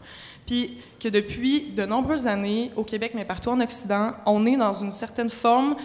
[0.46, 4.74] Puis que depuis de nombreuses années, au Québec, mais partout en Occident, on est dans
[4.74, 5.76] une certaine forme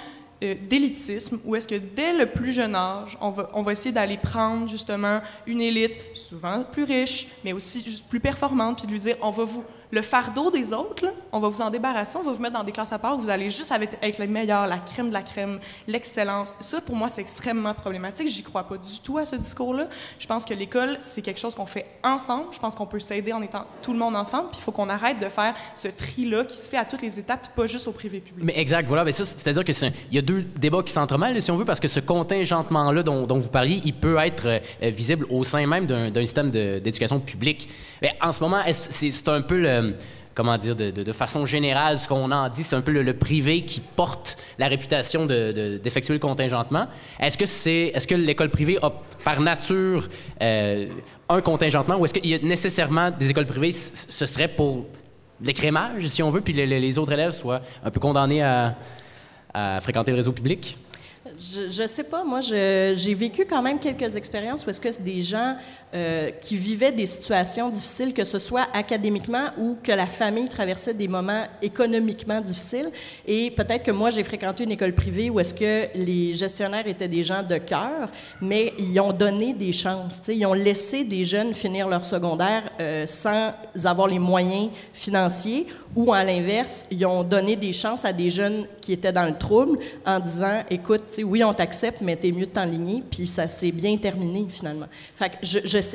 [0.43, 3.93] euh, d'élitisme, où est-ce que dès le plus jeune âge, on va, on va essayer
[3.93, 8.93] d'aller prendre justement une élite, souvent plus riche, mais aussi juste plus performante, puis de
[8.93, 12.23] lui dire, on va vous le fardeau des autres, on va vous en débarrasser, on
[12.23, 14.67] va vous mettre dans des classes à part, vous allez juste avec, avec les meilleurs,
[14.67, 16.53] la crème de la crème, l'excellence.
[16.61, 18.29] Ça, pour moi, c'est extrêmement problématique.
[18.29, 19.89] J'y crois pas du tout à ce discours-là.
[20.19, 22.47] Je pense que l'école, c'est quelque chose qu'on fait ensemble.
[22.53, 24.51] Je pense qu'on peut s'aider en étant tout le monde ensemble.
[24.51, 27.19] Puis il faut qu'on arrête de faire ce tri-là qui se fait à toutes les
[27.19, 28.45] étapes, puis pas juste au privé public.
[28.45, 29.05] Mais exact, voilà.
[29.05, 29.73] Mais ça, c'est-à-dire que
[30.11, 33.39] il y a deux débats qui s'entremêlent, si on veut, parce que ce contingentement-là dont,
[33.39, 37.69] vous parliez, il peut être euh, visible au sein même d'un système d'éducation publique.
[38.03, 39.93] Mais en ce moment, c'est un peu le euh,
[40.35, 43.81] comment dire, de, façon générale, ce qu'on en dit, c'est un peu le, privé qui
[43.81, 46.87] porte la réputation d'effectuer le contingentement.
[47.19, 48.93] Est-ce que c'est, est-ce que l'école privée a
[49.25, 50.09] par nature
[50.41, 50.89] euh,
[51.29, 54.87] un contingentement ou est-ce qu'il y a nécessairement des écoles privées, ce serait pour
[55.43, 58.75] l'écrémage, si on veut, puis les, autres élèves soient un peu condamnés à
[59.81, 60.79] fréquenter le réseau public?
[61.39, 62.25] Je, ne sais pas.
[62.25, 65.57] Moi, j'ai vécu quand même quelques expériences où est-ce que des gens
[65.95, 70.93] euh, qui vivaient des situations difficiles, que ce soit académiquement ou que la famille traversait
[70.93, 72.91] des moments économiquement difficiles.
[73.27, 77.09] Et peut-être que moi, j'ai fréquenté une école privée où est-ce que les gestionnaires étaient
[77.09, 80.21] des gens de cœur, mais ils ont donné des chances.
[80.29, 83.53] Ils ont laissé des jeunes finir leur secondaire euh, sans
[83.85, 88.67] avoir les moyens financiers ou, à l'inverse, ils ont donné des chances à des jeunes
[88.81, 92.51] qui étaient dans le trouble en disant, écoute, oui, on t'accepte, mais t'es mieux de
[92.51, 93.03] t'enligner.
[93.11, 94.87] Puis ça s'est bien terminé, finalement.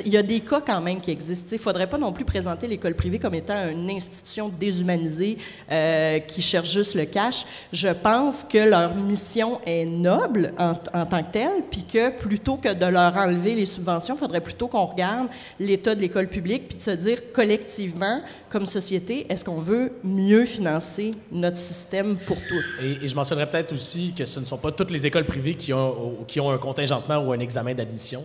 [0.04, 1.48] Il y a des cas quand même qui existent.
[1.52, 5.38] Il ne faudrait pas non plus présenter l'école privée comme étant une institution déshumanisée
[5.70, 7.44] euh, qui cherche juste le cash.
[7.72, 12.72] Je pense que leur mission est noble en, tant que telle, puis que plutôt que
[12.72, 16.78] de leur enlever les subventions, il faudrait plutôt qu'on regarde l'état de l'école publique, puis
[16.78, 18.20] de se dire collectivement,
[18.50, 22.64] comme société, est-ce qu'on veut mieux financer notre système pour tous?
[22.82, 25.72] Et, je mentionnerais peut-être aussi que ce ne sont pas toutes les écoles privées qui
[25.72, 28.22] ont, qui ont un contingentement ou un examen d'admission.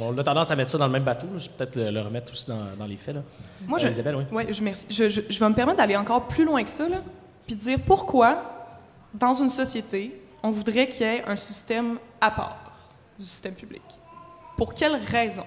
[0.00, 1.26] On a tendance à mettre ça dans le même bateau.
[1.36, 3.14] Je vais peut-être le, le remettre aussi dans, dans les faits.
[3.16, 3.22] Là.
[3.66, 4.24] Moi, Euh, je, Isabelle, oui.
[4.32, 4.86] ouais, je, merci.
[4.90, 6.98] Je, je- je vais me permettre d'aller encore plus loin que ça, là,
[7.46, 8.42] puis de dire pourquoi,
[9.14, 12.56] dans une société, on voudrait qu'il y ait un système à part
[13.18, 13.82] du système public.
[14.56, 15.44] Pour quelle raison?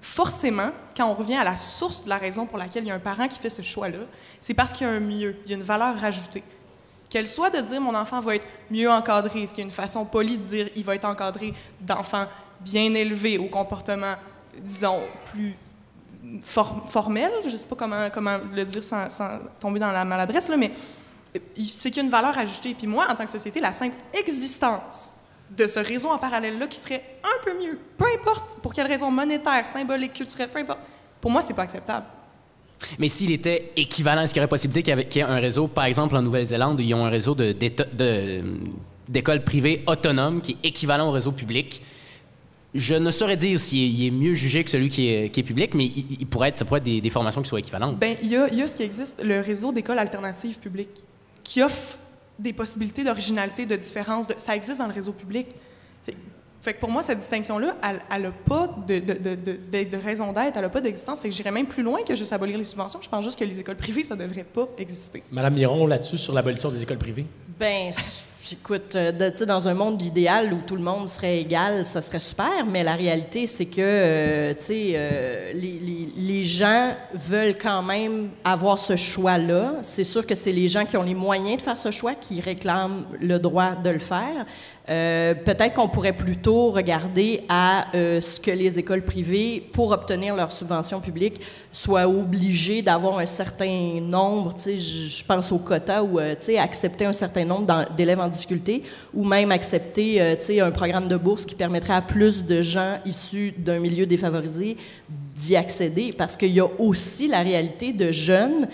[0.00, 2.94] Forcément, quand on revient à la source de la raison pour laquelle il y a
[2.94, 3.98] un parent qui fait ce choix-là,
[4.40, 6.42] c'est parce qu'il y a un mieux, il y a une valeur rajoutée.
[7.08, 10.04] Qu'elle soit de dire mon enfant va être mieux encadré, ce qui est une façon
[10.04, 12.26] polie de dire il va être encadré d'enfants
[12.64, 14.14] bien élevés au comportement,
[14.58, 14.98] disons,
[15.32, 15.54] plus
[16.42, 19.06] for- formel, je ne sais pas comment, comment le dire sans,
[19.60, 20.70] tomber dans la maladresse, là, mais
[21.36, 22.74] euh, c'est qu'il y a une valeur ajoutée.
[22.74, 25.14] Puis moi, en tant que société, la simple existence
[25.50, 29.10] de ce réseau en parallèle-là qui serait un peu mieux, peu importe pour quelle raison
[29.10, 30.80] monétaire, symbolique, culturelle, peu importe,
[31.20, 32.06] pour moi, c'est pas acceptable.
[32.98, 35.84] Mais s'il était équivalent, est-ce qu'il y aurait possibilité qu'il y ait un réseau, par
[35.84, 37.36] exemple en Nouvelle-Zélande, où ils ont un réseau
[39.08, 41.82] d'écoles privées autonomes qui est équivalent au réseau public?
[42.74, 45.40] Je ne saurais dire s'il est, il est mieux jugé que celui qui est, qui
[45.40, 47.58] est public, mais il, il pourrait être, ça pourrait être des, des formations qui soient
[47.58, 47.98] équivalentes.
[47.98, 51.04] Ben, il y a, il y a ce qui existe, le réseau d'écoles alternatives publiques,
[51.44, 51.98] qui offre
[52.38, 54.26] des possibilités d'originalité, de différence.
[54.26, 55.48] de- ça existe dans le réseau public.
[56.04, 56.14] Fait,
[56.62, 57.76] fait que pour moi, cette distinction-là,
[58.10, 61.20] elle n'a pas de, de, de, de- de- de raison d'être, elle n'a pas d'existence.
[61.20, 63.00] Fait que j'irais même plus loin que juste abolir les subventions.
[63.02, 65.22] Je pense juste que les écoles privées, ça ne devrait pas exister.
[65.30, 67.26] Madame Miron, là-dessus, sur l'abolition des écoles privées?
[67.60, 67.90] Ben,
[68.50, 69.12] écoute, euh,
[69.46, 72.94] dans un monde idéal où tout le monde serait égal, ça serait super, mais la
[72.94, 79.74] réalité, c'est que, euh, euh, les, les- les gens veulent quand même avoir ce choix-là.
[79.82, 82.40] C'est sûr que c'est les gens qui ont les moyens de faire ce choix qui
[82.40, 84.44] réclament le droit de le faire.
[84.88, 90.34] Euh, Peut-être qu'on pourrait plutôt regarder à euh, ce que les écoles privées, pour obtenir
[90.34, 91.40] leur subvention publique,
[91.72, 94.54] soient obligées d'avoir un certain nombre.
[94.66, 98.82] Je pense au quota ou euh, accepter un certain nombre d'élèves en difficulté,
[99.14, 103.54] ou même accepter euh, un programme de bourse qui permettrait à plus de gens issus
[103.56, 104.76] d'un milieu défavorisé
[105.36, 108.66] d'y accéder, parce qu'il y a aussi la réalité de jeunes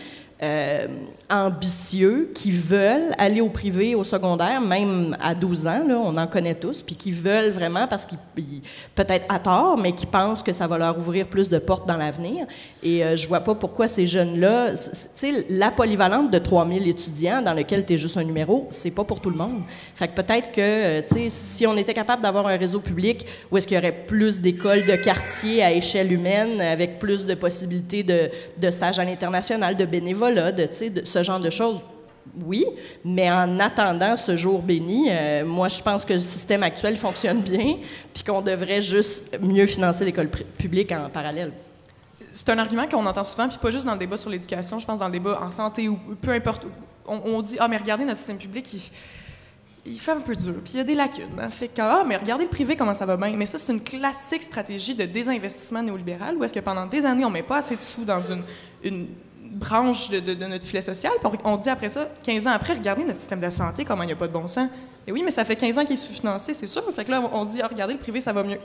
[0.42, 0.87] euh,
[1.31, 6.27] ambitieux qui veulent aller au privé, au secondaire, même à 12 ans, là, on en
[6.27, 8.62] connaît tous, puis qui veulent vraiment, parce qu'ils, ils-
[8.94, 11.96] peut-être à tort, mais qui pensent que ça va leur ouvrir plus de portes dans
[11.96, 12.46] l'avenir.
[12.83, 14.79] Et euh, je vois pas pourquoi ces jeunes-là, tu
[15.14, 19.05] sais, la polyvalente de 3000 étudiants dans lequel tu es juste un numéro, c'est pas
[19.05, 19.62] pour tout le monde.
[19.94, 23.27] Fait que peut-être que, euh, tu sais, si on était capable d'avoir un réseau public
[23.51, 27.35] où est-ce qu'il y aurait plus d'écoles de quartier à échelle humaine, avec plus de
[27.35, 29.85] possibilités de, de stages à l'international, de
[30.28, 31.80] bénévolat, de, ce genre de choses,
[32.44, 32.64] oui,
[33.04, 37.40] mais en attendant ce jour béni, euh, moi, je pense que le système actuel fonctionne
[37.40, 37.76] bien,
[38.12, 41.52] puis qu'on devrait juste mieux financer l'école publique en parallèle.
[42.32, 44.86] C'est un argument qu'on entend souvent, puis pas juste dans le débat sur l'éducation, je
[44.86, 46.66] pense dans le débat en santé ou peu importe.
[47.06, 48.82] On, on dit, ah, mais regardez notre système public, il,
[49.86, 51.38] il fait un peu dur, puis il y a des lacunes.
[51.40, 51.50] Hein.
[51.50, 53.34] Fait que, ah, mais regardez le privé, comment ça va bien.
[53.34, 57.24] Mais ça, c'est une classique stratégie de désinvestissement néolibéral, où est-ce que pendant des années,
[57.24, 59.08] on met pas assez de sous dans une
[59.59, 61.12] branche de, notre filet social,
[61.44, 64.12] on, dit après ça, 15 ans après, regardez notre système de santé, comment il n'y
[64.12, 64.68] a pas de bon sens.
[65.07, 66.83] Et oui, mais ça fait 15 ans qu'il est sous-financé, c'est sûr.
[66.94, 68.59] Fait là, on dit, ah, regardez, le privé, ça va mieux.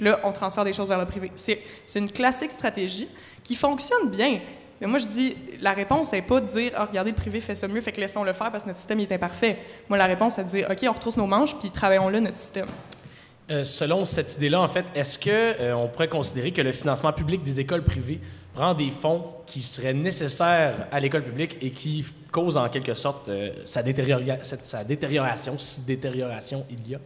[0.00, 1.30] Là, on transfère des choses vers le privé.
[1.34, 1.58] C'est
[1.96, 3.08] une classique stratégie
[3.42, 4.40] qui fonctionne bien.
[4.80, 7.54] Mais moi, je dis, la réponse n'est pas de dire, ah, regardez, le privé fait
[7.54, 9.58] ça mieux, fait que laissons-le faire parce que notre système est imparfait.
[9.88, 12.66] Moi, la réponse, c'est de dire, OK, on retrousse nos manches, puis travaillons-le, notre système.
[13.50, 17.42] Euh, selon cette idée-là, en fait, est-ce que euh, pourrait considérer que le financement public
[17.42, 18.20] des écoles privées
[18.52, 23.28] prend des fonds qui seraient nécessaires à l'école publique et qui causent en quelque sorte
[23.28, 23.82] euh, sa,
[24.62, 26.98] sa détérioration, si détérioration il y a?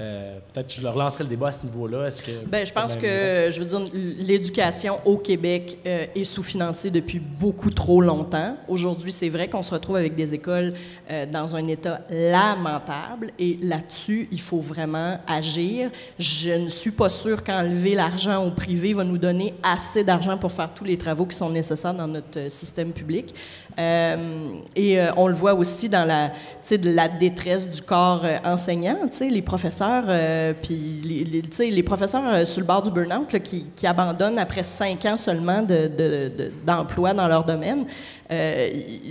[0.00, 2.08] Euh, Peut-être que je leur lancerai le débat à ce niveau-là.
[2.08, 6.90] Est-ce que Ben, je pense que, je veux dire, l'éducation au Québec euh, est sous-financée
[6.90, 8.56] depuis beaucoup trop longtemps.
[8.66, 10.74] Aujourd'hui, c'est vrai qu'on se retrouve avec des écoles
[11.10, 15.90] euh, dans un état lamentable et là-dessus, il faut vraiment agir.
[16.18, 20.50] Je ne suis pas sûre qu'enlever l'argent au privé va nous donner assez d'argent pour
[20.50, 23.32] faire tous les travaux qui sont nécessaires dans notre système public.
[23.76, 28.38] Euh, et euh, on le voit aussi dans la, de la détresse du corps euh,
[28.44, 28.96] enseignant.
[29.20, 33.66] Les professeurs euh, puis les, les, les professeurs sur le bord du burn-out là, qui,
[33.84, 37.84] abandonnent après cinq ans seulement de- de- de- d'emploi dans leur domaine,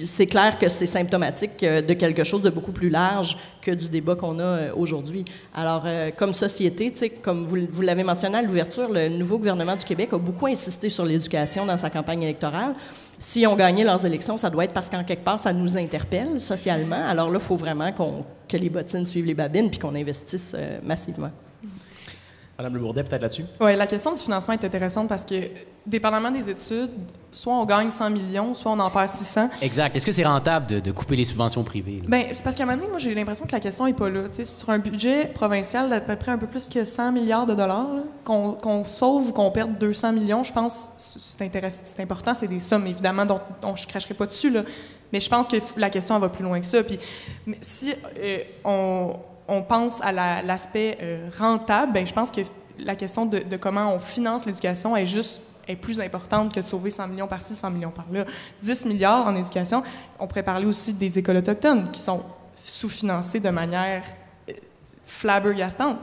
[0.03, 4.15] c'est clair que c'est symptomatique de quelque chose de beaucoup plus large que du débat
[4.15, 5.23] qu'on a aujourd'hui.
[5.55, 5.85] Alors,
[6.17, 10.17] comme société, comme vous, vous l'avez mentionné à l'ouverture, le nouveau gouvernement du Québec a
[10.17, 12.73] beaucoup insisté sur l'éducation dans sa campagne électorale.
[13.25, 16.41] S'ils ont gagné leurs élections, ça doit être parce qu'en quelque part, ça nous interpelle
[16.41, 17.07] socialement.
[17.07, 20.53] Alors là, il faut vraiment qu'on- que les bottines suivent les babines puis qu'on investisse
[20.57, 21.29] euh, massivement.
[22.57, 23.45] Madame Le Bourdet, peut-être là-dessus?
[23.59, 25.35] Oui, la question du financement est intéressante parce que,
[25.87, 26.91] dépendamment des études,
[27.31, 29.49] soit on gagne 100 millions, soit on en perd 600.
[29.63, 29.95] Exact.
[29.95, 32.01] Est-ce que c'est rentable de, de couper les subventions privées?
[32.01, 32.07] là?
[32.07, 34.07] Ben, c'est parce qu'à un moment donné, moi, j'ai l'impression que la question n'est pas
[34.07, 34.25] là.
[34.43, 37.89] Sur un budget provincial d'à peu près un peu plus que 100 milliards de dollars,
[38.23, 42.35] qu'on sauve ou qu'on perde 200 millions, je pense que c'est intéressant, c'est important.
[42.35, 44.51] C'est des sommes, évidemment, dont, dont je ne cracherai pas dessus.
[44.51, 44.61] Là.
[45.11, 46.83] Mais je pense que la question elle va plus loin que ça.
[46.83, 46.99] Puis,
[47.61, 49.15] si euh, on,
[49.47, 52.41] on pense à la- l'aspect euh, rentable, ben, je pense que
[52.79, 56.65] la question de, de comment on finance l'éducation est juste est plus importante que de
[56.67, 58.25] sauver 100 millions par-ci, 100 millions par-là.
[58.61, 59.81] 10 milliards en éducation.
[60.19, 62.21] On pourrait parler aussi des écoles autochtones qui sont
[62.55, 64.03] sous-financées de manière
[64.49, 64.53] euh,
[65.05, 65.97] flabbergastante.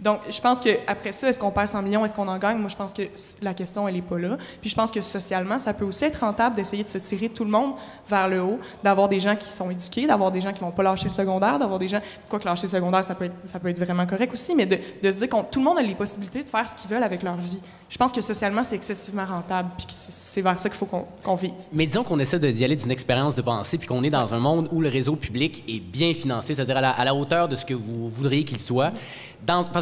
[0.00, 2.58] Donc, je pense qu'après ça, est-ce qu'on perd 100 millions, est-ce qu'on en gagne?
[2.58, 3.02] Moi, je pense que
[3.42, 4.38] la question, elle n'est pas là.
[4.60, 7.44] Puis je pense que socialement, ça peut aussi être rentable d'essayer de se tirer tout
[7.44, 7.74] le monde
[8.08, 10.82] vers le haut, d'avoir des gens qui sont éduqués, d'avoir des gens qui vont pas
[10.82, 12.00] lâcher le secondaire, d'avoir des gens...
[12.28, 14.66] Quoi que lâcher le secondaire, ça peut être, ça peut être vraiment correct aussi, mais
[14.66, 17.02] de, se dire que tout le monde a les possibilités de faire ce qu'ils veulent
[17.02, 17.60] avec leur vie.
[17.88, 21.34] Je pense que socialement, c'est excessivement rentable, puis c'est vers ça qu'il faut qu'on qu'on
[21.34, 21.68] vise.
[21.72, 24.38] Mais disons qu'on essaie d'y aller d'une expérience de pensée, puis qu'on est dans un
[24.38, 27.74] monde où le réseau public est bien financé, c'est-à-dire à la, hauteur de ce que
[27.74, 28.92] vous voudriez qu'il soit.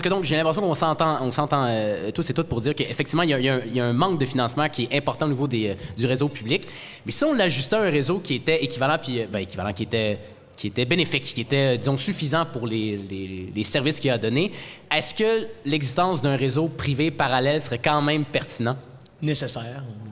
[0.09, 3.31] Donc, j'ai l'impression qu'on s'entend, on s'entend euh, tous et toutes pour dire qu'effectivement, il
[3.31, 5.31] y, a- y un- il y a un manque de financement qui est important au
[5.31, 6.67] niveau des, euh, du réseau public.
[7.05, 9.85] Mais si on l'ajustait à un réseau qui était équivalent, puis euh, ben, équivalent, qui
[9.85, 10.19] était
[10.57, 14.51] qui était bénéfique, qui était, disons, suffisant pour les, les- les services qu'il a donnés,
[14.91, 18.75] est-ce que l'existence d'un réseau privé parallèle serait quand même pertinent?
[19.21, 20.07] Nécessaire ou?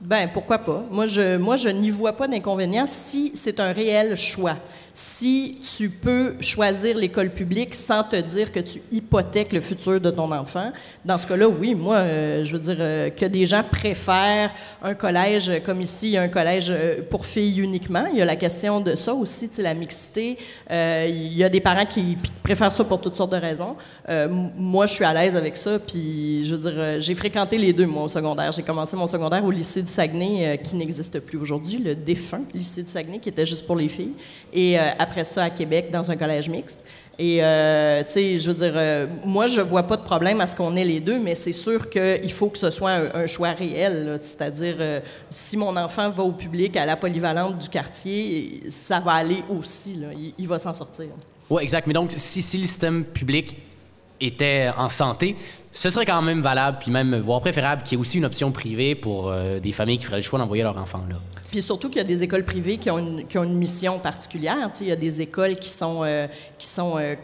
[0.00, 0.84] Ben pourquoi pas?
[0.90, 4.56] Moi, je, moi, je n'y vois pas d'inconvénient si c'est un réel choix.
[5.00, 10.10] Si tu peux choisir l'école publique sans te dire que tu hypothèques le futur de
[10.10, 10.72] ton enfant,
[11.04, 14.50] dans ce cas-là, oui, moi, euh, je veux dire euh, que des gens préfèrent
[14.82, 16.74] un collège euh, comme ici, un collège
[17.10, 18.06] pour filles uniquement.
[18.12, 20.36] Il y a la question de ça aussi, la mixité.
[20.68, 23.76] Il y a des parents qui préfèrent ça pour toutes sortes de raisons.
[24.56, 27.86] Moi, je suis à l'aise avec ça, puis je veux dire, j'ai fréquenté les deux,
[27.86, 28.50] moi, au secondaire.
[28.50, 32.82] J'ai commencé mon secondaire au lycée du Saguenay, qui n'existe plus aujourd'hui, le défunt lycée
[32.82, 34.14] du Saguenay, qui était juste pour les filles.
[34.52, 36.78] Et après ça, à Québec, dans un collège mixte.
[37.20, 40.46] Et, euh, tu sais, je veux dire, euh, moi, je vois pas de problème à
[40.46, 43.50] ce qu'on ait les deux, mais c'est sûr qu'il faut que ce soit un, choix
[43.50, 44.18] réel.
[44.20, 49.14] C'est-à-dire, euh, si mon enfant va au public, à la polyvalente du quartier, ça va
[49.14, 49.98] aller aussi.
[50.38, 51.06] Il va s'en sortir.
[51.50, 51.88] Oui, exact.
[51.88, 53.56] Mais donc, si, si le système public
[54.20, 55.34] était en santé,
[55.78, 58.50] ce serait quand même valable, puis même voire préférable qu'il y ait aussi une option
[58.50, 61.14] privée pour euh, des familles qui feraient le choix d'envoyer leur enfant là.
[61.52, 64.56] Puis surtout qu'il y a des écoles privées qui ont une, mission particulière.
[64.72, 66.26] Tu sais, il y a des écoles qui sont, euh,
[66.58, 67.14] sont euh,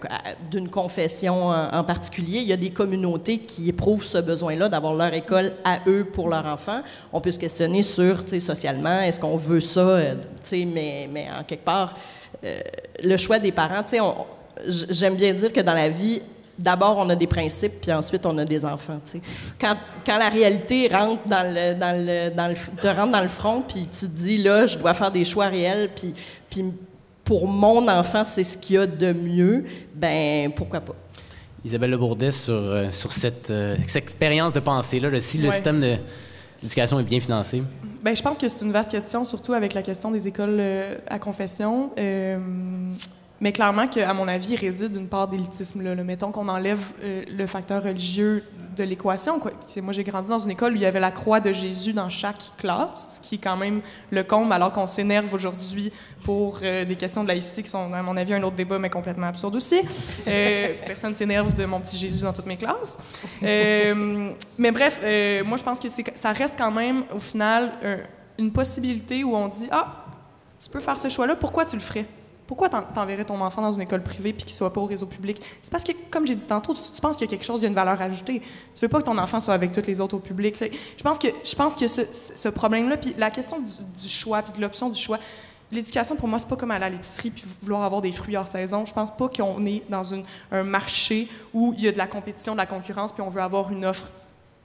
[0.53, 2.39] d'une confession en, particulier.
[2.39, 6.29] Il y a des communautés qui éprouvent ce besoin-là d'avoir leur école à eux pour
[6.29, 6.81] leurs enfants.
[7.13, 9.99] On peut se questionner sur, tu sais, socialement, est-ce qu'on veut ça,
[10.53, 11.99] mais, mais en quelque part,
[12.43, 14.15] le choix des parents, on-
[14.67, 16.23] j'aime bien dire que dans la vie,
[16.59, 19.01] d'abord, on a des principes, puis ensuite, on a des enfants.
[19.05, 19.21] tu sais.
[19.61, 23.29] Quand, quand la réalité rentre dans le, dans le, dans le, te rentre dans le
[23.29, 26.15] front, puis tu te dis, là, je dois faire des choix réels, puis,
[26.51, 26.65] puis
[27.25, 29.65] pour mon enfant, c'est ce qu'il y a de mieux,
[29.95, 30.95] ben pourquoi pas?
[31.65, 35.49] Isabelle Le Bourdet, sur, euh, sur cette, euh, cette expérience de pensée-là, là, si le
[35.49, 35.55] Ouais.
[35.55, 35.97] système de
[36.63, 37.63] l'éducation est bien financé.
[38.03, 40.99] Ben, je pense que c'est une vaste question, surtout avec la question des écoles euh,
[41.09, 41.91] à confession.
[43.45, 45.83] Mais clairement qu'à mon avis, réside une part d'élitisme.
[45.83, 45.95] Là.
[46.03, 48.43] Mettons qu'on enlève euh, le facteur religieux
[48.75, 49.39] de l'équation.
[49.83, 52.09] Moi, j'ai grandi dans une école où il y avait la croix de Jésus dans
[52.09, 56.87] chaque classe, ce qui est quand même le comble, alors qu'on s'énerve aujourd'hui pour euh,
[56.87, 59.57] des questions de laïcité qui sont, à mon avis, un autre débat, mais complètement absurde
[59.57, 59.79] aussi.
[60.27, 62.97] Euh, personne s'énerve de mon petit Jésus dans toutes mes classes.
[63.43, 65.03] Euh, mais bref,
[65.47, 67.99] moi, je pense que ça reste quand même, au final, un-
[68.39, 70.07] une possibilité où on dit Ah,
[70.59, 72.07] tu peux faire ce choix-là, pourquoi tu le ferais
[72.47, 75.07] Pourquoi t'en- t'enverrais ton enfant dans une école privée puis qu'il soit pas au réseau
[75.07, 75.41] public?
[75.63, 77.63] C'est parce que, comme j'ai dit tantôt, tu, penses qu'il y a quelque chose, il
[77.63, 78.43] y a une valeur ajoutée.
[78.75, 80.57] Tu veux pas que ton enfant soit avec tous les autres au public.
[80.97, 84.61] Je pense que je pense que ce, problème-là, puis la question du, choix puis de
[84.61, 85.19] l'option du choix.
[85.73, 88.49] L'éducation, pour moi, c'est pas comme aller à l'épicerie puis vouloir avoir des fruits hors
[88.49, 88.85] saison.
[88.85, 90.15] Je pense pas qu'on est dans
[90.53, 93.41] un marché où il y a de la compétition, de la concurrence, puis on veut
[93.41, 94.07] avoir une offre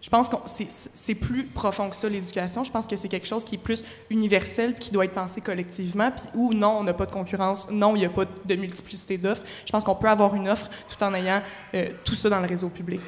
[0.01, 2.63] Je pense que c'est plus profond que ça, l'éducation.
[2.63, 6.09] Je pense que c'est quelque chose qui est plus universel, qui doit être pensé collectivement,
[6.11, 9.17] puis où non, on n'a pas de concurrence, non, il n'y a pas de multiplicité
[9.17, 9.43] d'offres.
[9.65, 11.41] Je pense qu'on peut avoir une offre tout en ayant
[11.73, 13.01] euh, tout ça dans le réseau public.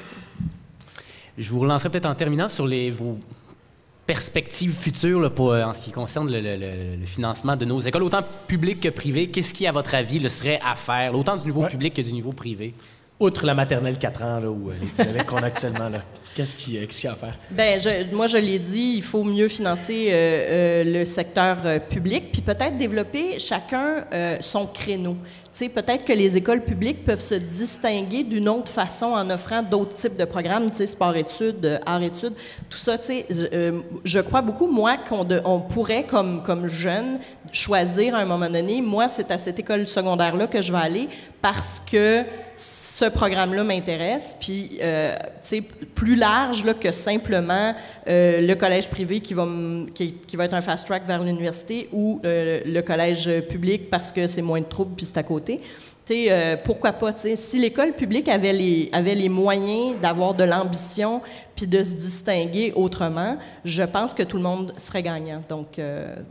[1.38, 3.18] Je vous relancerai peut-être en terminant sur les, vos
[4.06, 8.82] perspectives futures pour, euh, en ce qui concerne le, financement de nos écoles, autant publiques
[8.82, 9.30] que privées.
[9.30, 12.12] Qu'est-ce qui, à votre avis, le serait à faire, autant du niveau public que du
[12.12, 12.74] niveau privé?
[13.22, 14.74] Outre la maternelle 4 ans, là, ou euh,
[15.14, 16.02] les qu'on a actuellement, là.
[16.34, 17.38] Qu'est-ce qu'il y a à faire?
[17.52, 17.78] Bien,
[18.14, 21.58] moi, je l'ai dit, il faut mieux financer euh, euh, le secteur
[21.88, 24.06] public, puis peut-être développer chacun
[24.40, 25.18] son créneau.
[25.60, 30.18] Peut-être que les écoles publiques peuvent se distinguer d'une autre façon en offrant d'autres types
[30.18, 32.34] de programmes, sport-études, art-études,
[32.70, 32.96] tout ça.
[33.30, 37.20] Je, je crois beaucoup, moi, qu'on on pourrait, comme, comme jeune,
[37.52, 41.10] choisir à un moment donné, moi, c'est à cette école secondaire-là que je vais aller
[41.42, 42.24] parce que
[43.02, 45.16] ce programme-là m'intéresse, puis, euh,
[45.96, 47.74] plus large là, que simplement
[48.08, 49.48] euh, le collège privé qui va,
[49.96, 54.44] qui, va être un fast-track vers l'université ou euh, le collège public parce que c'est
[54.44, 55.62] moins de troubles puis c'est à côté.
[56.06, 61.22] Sais, pourquoi pas, si l'école publique avait les, avait les moyens d'avoir de l'ambition
[61.56, 65.42] puis de se distinguer autrement, je pense que tout le monde serait gagnant.
[65.48, 65.80] Donc,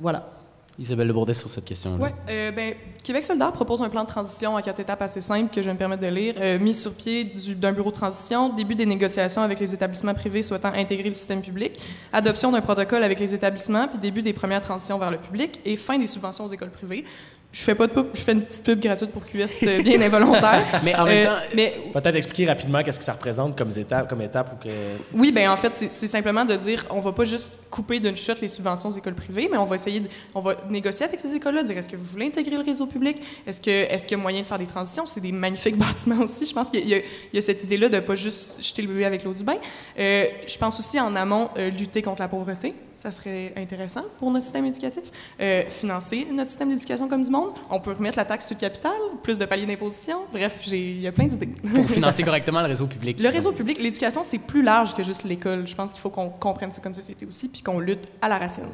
[0.01, 0.40] voilà.
[0.81, 1.99] Isabelle Le Bourdet sur cette question-là.
[2.01, 2.09] Oui.
[2.31, 5.61] Euh, ben, Québec solidaire propose un plan de transition en quatre étapes assez simple que
[5.61, 6.35] je vais me permettre de lire.
[6.39, 10.43] Euh, mise sur pied d'un bureau de transition, début des négociations avec les établissements privés
[10.43, 11.79] souhaitant intégrer le système public,
[12.15, 15.77] adoption d'un protocole avec les établissements, puis début des premières transitions vers le public et
[15.77, 17.05] fin des subventions aux écoles privées
[17.53, 20.01] je fais pas de pub, je fais une petite pub gratuite pour QS euh, bien
[20.03, 20.65] involontaire.
[20.85, 24.23] mais en même euh, temps, peut-être expliquer rapidement qu'est-ce que ça représente comme étape, comme
[24.23, 24.73] étape ou que...
[25.13, 28.35] Oui, ben en fait, c'est simplement de dire, on va pas juste couper d'une shot
[28.41, 31.35] les subventions aux écoles privées, mais on va essayer, de, on va négocier avec ces
[31.35, 34.21] écoles-là, dire est-ce que vous voulez intégrer le réseau public, est-ce que est-ce qu'il y
[34.21, 36.47] a moyen de faire des transitions, c'est des magnifiques bâtiments aussi.
[36.47, 39.25] Je pense qu'il y, y, a cette idée-là de pas juste jeter le bébé avec
[39.25, 39.57] l'eau du bain.
[39.99, 44.45] Euh, je pense aussi en amont lutter contre la pauvreté ça serait intéressant pour notre
[44.45, 45.05] système éducatif.
[45.41, 47.53] Euh, financer notre système d'éducation comme du monde.
[47.71, 48.93] On peut remettre la taxe sur le capital,
[49.23, 50.19] plus de paliers d'imposition.
[50.31, 51.49] Bref, il y a plein d'idées.
[51.75, 53.19] Pour financer correctement le réseau public.
[53.19, 55.67] Le réseau public, l'éducation, c'est plus large que juste l'école.
[55.67, 58.37] Je pense qu'il faut qu'on comprenne ça comme société aussi, puis qu'on lutte à la
[58.37, 58.65] racine.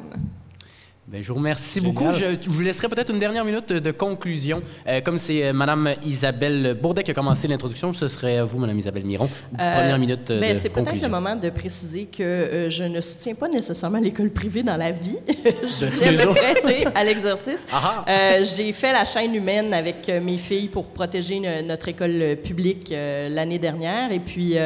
[1.07, 2.11] Bien, je vous remercie beaucoup.
[2.11, 4.61] Je, vous laisserai peut-être une dernière minute de conclusion.
[4.85, 8.77] Euh, comme c'est euh, Mme Isabelle Bourdet qui a commencé l'introduction, ce serait vous, Mme
[8.77, 9.29] Isabelle Miron.
[9.53, 13.35] Une euh, première minute ben, C'est peut-être le moment de préciser que je ne soutiens
[13.35, 15.19] pas nécessairement l'école privée dans la vie.
[15.45, 17.65] je viens me prêter à l'exercice.
[17.71, 18.43] Ah ah.
[18.43, 24.11] J'ai fait la chaîne humaine avec mes filles pour protéger notre école publique l'année dernière.
[24.11, 24.57] Et puis,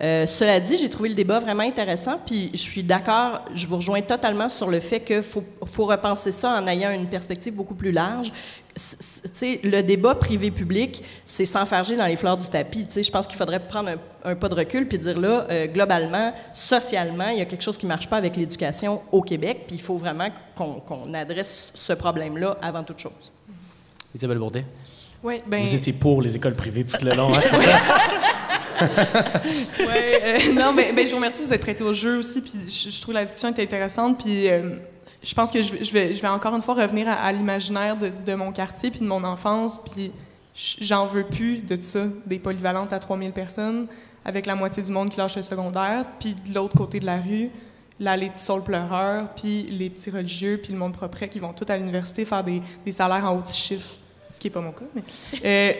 [0.00, 3.76] euh, cela dit, j'ai trouvé le débat vraiment intéressant, puis je suis d'accord, je vous
[3.76, 7.74] rejoins totalement sur le fait qu'il faut, faut, repenser ça en ayant une perspective beaucoup
[7.74, 8.32] plus large.
[8.76, 12.86] sais, le débat privé-public, c'est s'enfarger dans les fleurs du tapis.
[12.94, 13.90] Je pense qu'il faudrait prendre
[14.24, 17.76] un, pas de recul puis dire là, euh, globalement, socialement, il y a quelque chose
[17.76, 21.92] qui ne marche pas avec l'éducation au Québec, puis il faut vraiment qu'on adresse ce
[21.92, 23.32] problème-là avant toute chose.
[24.14, 24.64] Isabelle Bourdet?
[25.24, 25.64] Oui, ben...
[25.64, 27.80] Vous étiez pour les écoles privées tout le long, hein, c'est ça?
[29.78, 32.40] ouais, euh, non, mais ben, je vous remercie de vous être prêté au jeu aussi.
[32.40, 34.18] Puis je, trouve la discussion était intéressante.
[34.18, 34.76] Puis euh,
[35.22, 38.90] je pense que je, vais, encore une fois revenir à, l'imaginaire de, de, mon quartier
[38.90, 39.80] puis de mon enfance.
[39.92, 40.12] Puis
[40.80, 43.86] j'en veux plus de ça, des polyvalentes à 3000 personnes,
[44.24, 46.04] avec la moitié du monde qui lâche le secondaire.
[46.20, 47.50] Puis de l'autre côté de la rue,
[48.00, 51.70] les petits saules pleureurs, puis les petits religieux, puis le monde propre qui vont tous
[51.70, 52.62] à l'université faire des,
[52.92, 53.96] salaires en haut de chiffres
[54.30, 55.02] ce qui n'est pas mon cas, mais
[55.44, 55.72] euh,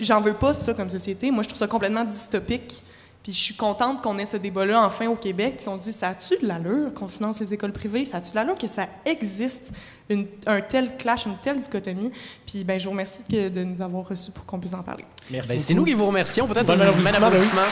[0.00, 1.30] j'en veux pas ça comme société.
[1.30, 2.82] Moi, je trouve ça complètement dystopique.
[3.22, 5.96] Puis je suis contente qu'on ait ce débat-là enfin au Québec, puis qu'on se dise,
[5.96, 8.04] ça a-tu de l'allure qu'on finance les écoles privées?
[8.04, 9.74] Ça a-tu de l'allure que ça existe,
[10.46, 12.12] un tel clash, une telle dichotomie?
[12.46, 15.04] Puis ben, je vous remercie de nous avoir reçus pour qu'on puisse en parler.
[15.30, 15.50] Merci.
[15.50, 16.46] Ben, c'est nous qui vous remercions.
[16.46, 17.62] Peut-être un applaudissement.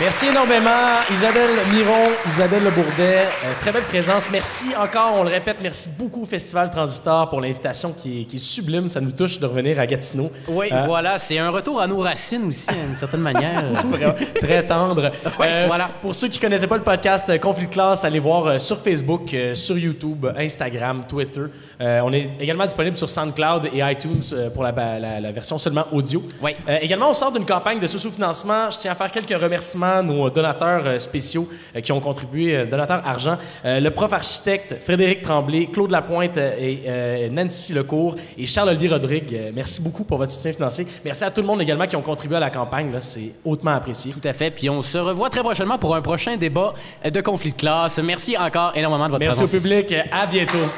[0.00, 3.26] Merci énormément, Isabelle Miron, Isabelle Le Bourdet.
[3.44, 4.30] Euh, très belle présence.
[4.30, 8.88] Merci encore, on le répète, merci beaucoup au Festival Transistor pour l'invitation qui, est sublime.
[8.88, 10.32] Ça nous touche de revenir à Gatineau.
[10.48, 13.62] Oui, euh, voilà, c'est un retour à nos racines aussi, d'une certaine manière.
[14.40, 15.12] très tendre.
[15.40, 15.88] Euh, voilà.
[16.02, 19.34] Pour ceux qui ne connaissaient pas le podcast Conflit de classe, allez voir sur Facebook,
[19.54, 21.42] sur YouTube, Instagram, Twitter.
[21.80, 24.20] on est également disponible sur SoundCloud et iTunes
[24.52, 26.22] pour la, la, version seulement audio.
[26.42, 26.54] Oui.
[26.82, 28.70] également, on sort d'une campagne de sous-financement.
[28.70, 32.66] Je tiens à faire quelques remerciements nos donateurs euh, spéciaux euh, qui ont contribué, euh,
[32.66, 39.52] donateurs argent, le prof architecte Frédéric Tremblay, Claude Lapointe et Nancy Lecourt et Charles-Olivier Rodrigue.
[39.54, 40.86] Merci beaucoup pour votre soutien financier.
[41.04, 42.90] Merci à tout le monde également qui ont contribué à la campagne.
[43.00, 44.12] C'est hautement apprécié.
[44.12, 44.50] Tout à fait.
[44.50, 46.74] Puis on se revoit très prochainement pour un prochain débat
[47.04, 47.98] de conflit de classe.
[47.98, 49.64] Merci encore énormément de votre Merci présence.
[49.64, 49.96] Merci au public.
[50.12, 50.68] À bientôt.